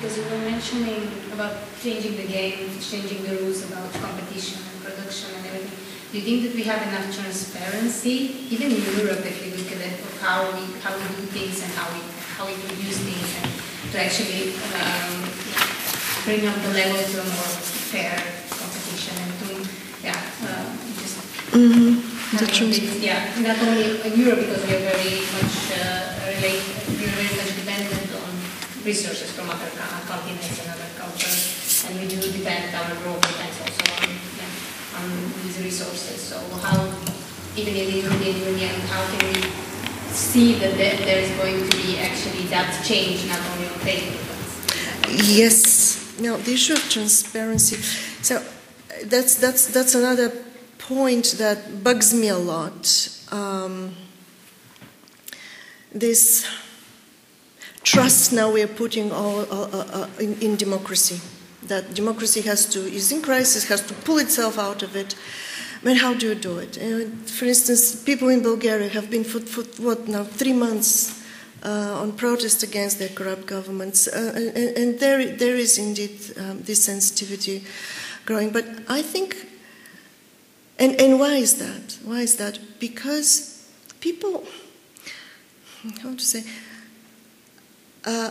[0.00, 5.28] because you were mentioning about changing the game, changing the rules about competition and production
[5.36, 5.76] and everything.
[6.10, 9.84] Do you think that we have enough transparency, even in Europe, if you look at
[9.84, 12.00] it, of how we how we do things and how we
[12.32, 13.52] how we produce things, and
[13.92, 15.28] to actually um,
[16.24, 17.52] bring up the level to a more
[17.92, 18.16] fair
[18.48, 19.68] competition and to
[20.00, 20.16] yeah
[20.48, 20.64] uh,
[20.96, 21.20] just
[21.52, 22.00] mm-hmm.
[22.40, 27.04] not only, yeah not only in Europe because we are very much uh, related, we
[27.04, 27.99] are very much dependent
[28.84, 29.70] resources from other
[30.06, 34.08] continents and other cultures, and we do depend, our growth depends also on,
[34.38, 35.06] yeah, on
[35.42, 36.20] these resources.
[36.20, 36.88] So how,
[37.56, 39.42] even in the European Union, how can we
[40.12, 44.16] see that there is going to be actually that change, not only on paper?
[45.10, 46.18] Yes.
[46.20, 47.76] Now, the issue of transparency.
[48.22, 48.42] So
[49.04, 50.30] that's that's that's another
[50.78, 53.08] point that bugs me a lot.
[53.32, 53.94] Um,
[55.92, 56.46] this
[57.82, 59.42] trust now we are putting all,
[60.18, 61.20] in, in, democracy.
[61.66, 65.14] That democracy has to is in crisis, has to pull itself out of it.
[65.82, 66.76] But how do you do it?
[66.76, 71.24] Uh, for instance, people in Bulgaria have been for, for what now three months
[71.62, 76.62] uh, on protest against their corrupt governments, uh, and, and, there there is indeed um,
[76.62, 77.64] this sensitivity
[78.24, 78.50] growing.
[78.50, 79.36] But I think,
[80.78, 81.98] and and why is that?
[82.04, 82.58] Why is that?
[82.78, 83.68] Because
[84.00, 84.44] people,
[86.02, 86.44] how to say
[88.10, 88.30] uh,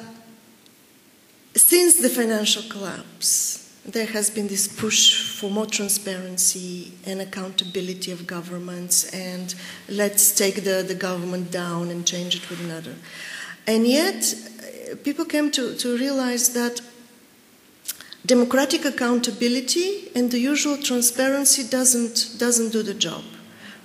[1.55, 3.55] since the financial collapse,
[3.85, 9.55] there has been this push for more transparency and accountability of governments, and
[9.87, 12.95] let's take the, the government down and change it with another.
[13.65, 16.81] And yet, uh, people came to, to realize that
[18.25, 23.23] democratic accountability and the usual transparency doesn't, doesn't do the job.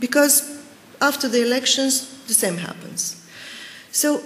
[0.01, 0.61] Because
[1.01, 3.25] after the elections, the same happens.
[3.93, 4.23] So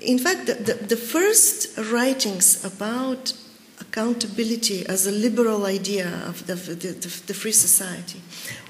[0.00, 3.34] in fact, the, the, the, first writings about
[3.80, 8.20] accountability as a liberal idea of the, the, free society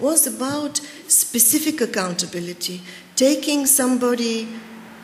[0.01, 0.79] was about
[1.09, 2.81] specific accountability,
[3.17, 4.49] taking somebody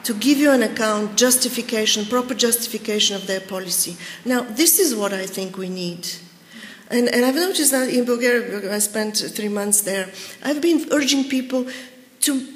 [0.05, 3.97] to give you an account, justification, proper justification of their policy.
[4.25, 6.09] Now, this is what I think we need.
[6.91, 10.09] And, and I've noticed that in Bulgaria, I spent three months there,
[10.45, 11.67] I've been urging people
[12.21, 12.49] to,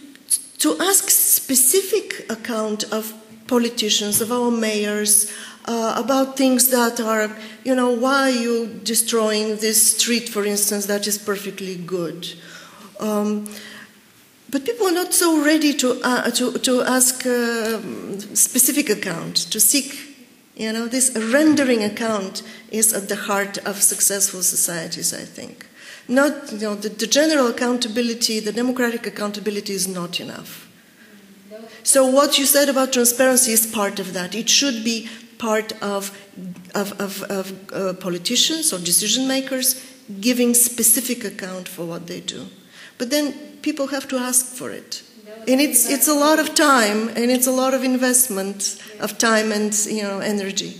[0.59, 3.12] to ask specific account of
[3.51, 5.30] politicians, of our mayors,
[5.66, 7.28] uh, about things that are,
[7.64, 12.28] you know, why are you destroying this street, for instance, that is perfectly good?
[13.01, 13.46] Um,
[14.51, 17.80] but people are not so ready to, uh, to, to ask uh,
[18.34, 19.88] specific account, to seek,
[20.57, 25.66] you know, this rendering account is at the heart of successful societies, I think.
[26.09, 30.70] Not, you know, the, the general accountability, the democratic accountability is not enough.
[31.83, 34.35] So what you said about transparency is part of that.
[34.35, 35.09] It should be
[35.39, 36.17] part of,
[36.75, 39.85] of, of, of uh, politicians or decision makers
[40.21, 42.47] giving specific account for what they do.
[42.99, 43.33] But then
[43.63, 45.03] people have to ask for it.
[45.49, 49.53] And it's, it's a lot of time and it's a lot of investment of time
[49.53, 50.79] and you know, energy.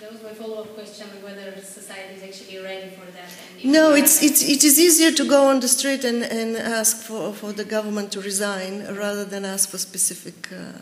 [0.00, 3.47] That was my follow-up question, whether society is actually ready for that.
[3.64, 7.32] No, it's, it's, it is easier to go on the street and, and ask for,
[7.32, 10.52] for the government to resign rather than ask for specific.
[10.52, 10.72] Uh,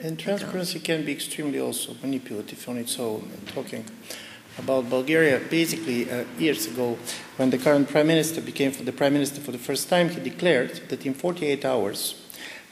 [0.00, 3.30] and transparency can be extremely also manipulative on its own.
[3.46, 3.84] Talking
[4.58, 6.98] about Bulgaria, basically uh, years ago,
[7.36, 10.88] when the current prime minister became the prime minister for the first time, he declared
[10.88, 12.22] that in 48 hours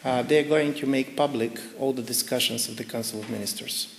[0.04, 3.94] uh, they're going to make public all the discussions of the Council of Ministers.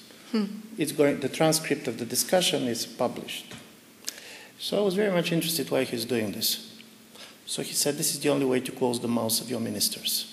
[0.77, 3.53] It's going, the transcript of the discussion is published.
[4.57, 6.75] So I was very much interested why he's doing this.
[7.45, 10.31] So he said, This is the only way to close the mouths of your ministers.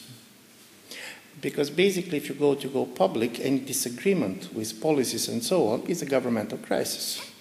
[1.41, 5.83] Because basically, if you go to go public, any disagreement with policies and so on
[5.83, 7.32] is a governmental crisis.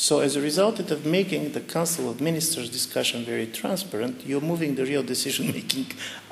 [0.00, 4.76] So, as a result of making the Council of Ministers discussion very transparent, you're moving
[4.76, 5.86] the real decision making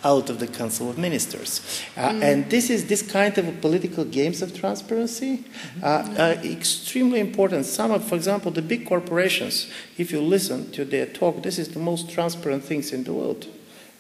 [0.05, 1.83] out of the Council of Ministers.
[1.97, 5.43] Uh, And this is this kind of political games of transparency
[5.83, 7.67] uh, are extremely important.
[7.67, 9.67] Some of, for example, the big corporations,
[9.99, 13.49] if you listen to their talk, this is the most transparent things in the world.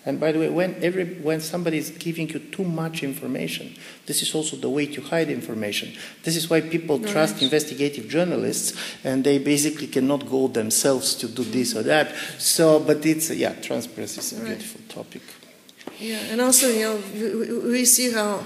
[0.07, 3.75] And by the way, when, every, when somebody is giving you too much information,
[4.07, 5.93] this is also the way to hide information.
[6.23, 11.43] This is why people trust investigative journalists, and they basically cannot go themselves to do
[11.43, 12.15] this or that.
[12.39, 14.47] So, but it's, yeah, transparency is a Right.
[14.47, 15.23] beautiful topic.
[15.99, 18.45] Yeah, and also, you know, we, we- we see how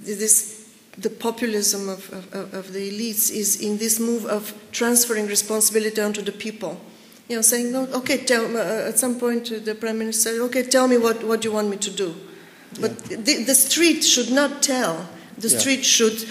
[0.00, 0.62] this
[0.96, 6.22] the populism of, of, of the elites is in this move of transferring responsibility onto
[6.22, 6.80] the people.
[7.28, 10.40] You know, saying, no, okay, tell, uh, at some point uh, the prime minister said,
[10.42, 12.14] okay, tell me what, what you want me to do.
[12.80, 15.08] But the, the street should not tell.
[15.38, 15.58] The Yeah.
[15.58, 16.28] street should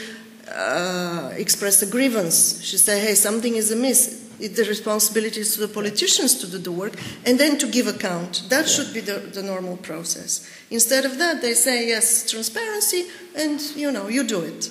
[0.54, 2.62] uh, express a grievance.
[2.64, 4.22] She say, hey, something is amiss.
[4.40, 6.94] It, the responsibility is to the politicians to do the work
[7.26, 8.44] and then to give account.
[8.50, 10.48] That should be the, the normal process.
[10.70, 14.70] Instead of that, they say, yes, transparency, and you know, you do it.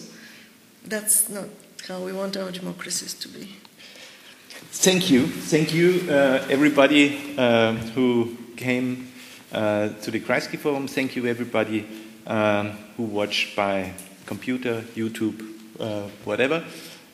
[0.85, 1.47] That's not
[1.89, 3.57] how we want our democracies to be.
[4.71, 5.27] Thank you.
[5.27, 9.09] Thank you, uh, everybody uh, who came
[9.53, 10.89] uh, to the Kreisky Forum.
[10.89, 11.87] Thank you, everybody
[12.27, 13.93] um, who watched by
[14.27, 15.41] computer, YouTube,
[15.79, 16.65] uh, whatever.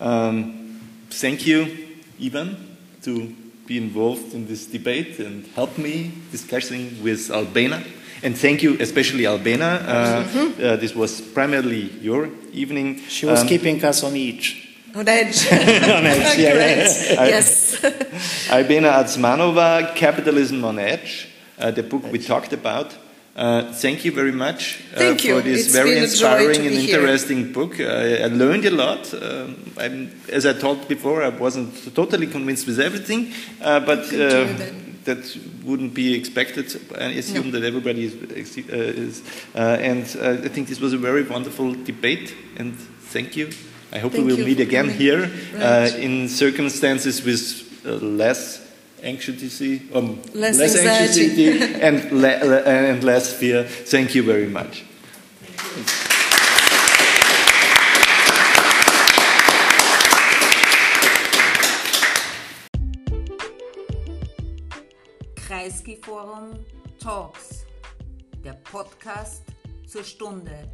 [0.00, 0.80] Um,
[1.10, 1.88] thank you,
[2.22, 3.34] Ivan, to
[3.66, 7.84] be involved in this debate and help me discussing with Albena.
[8.22, 9.82] And thank you, especially Albena.
[9.86, 13.00] Uh, uh, this was primarily your evening.
[13.08, 14.67] She was Um, keeping us on edge.
[14.98, 15.46] On edge.
[15.52, 16.54] On edge, yeah.
[17.34, 17.80] Yes.
[18.50, 22.92] Albena Azmanova, Capitalism on Edge, uh, the book we talked about.
[23.36, 25.36] Uh, thank you very much uh, Thank you.
[25.36, 26.98] for this It's very been a joy inspiring and be here.
[26.98, 27.78] interesting book.
[27.78, 29.14] Uh, I learned a lot.
[29.14, 33.32] Um, I'm, as I told before, I wasn't totally convinced with everything,
[33.62, 34.48] uh, but uh,
[35.04, 35.38] that.
[35.64, 36.66] wouldn't be expected.
[36.98, 38.14] I assume that everybody is.
[38.14, 39.22] Uh, is
[39.54, 42.74] uh, and uh, I think this was a very wonderful debate, and
[43.12, 43.50] thank you.
[43.92, 44.98] I hope Thank we will meet again coming.
[44.98, 45.94] here Right.
[45.94, 47.42] uh, in circumstances with
[47.86, 48.60] uh, less
[49.02, 51.80] anxiety, um, Less anxiety anxiety.
[51.86, 53.64] and, le- le- and less fear.
[53.64, 54.84] Thank you very much.
[65.34, 66.58] Kreisky Forum
[67.00, 67.64] Talks,
[68.44, 69.42] der Podcast
[69.86, 70.68] zur Stunde.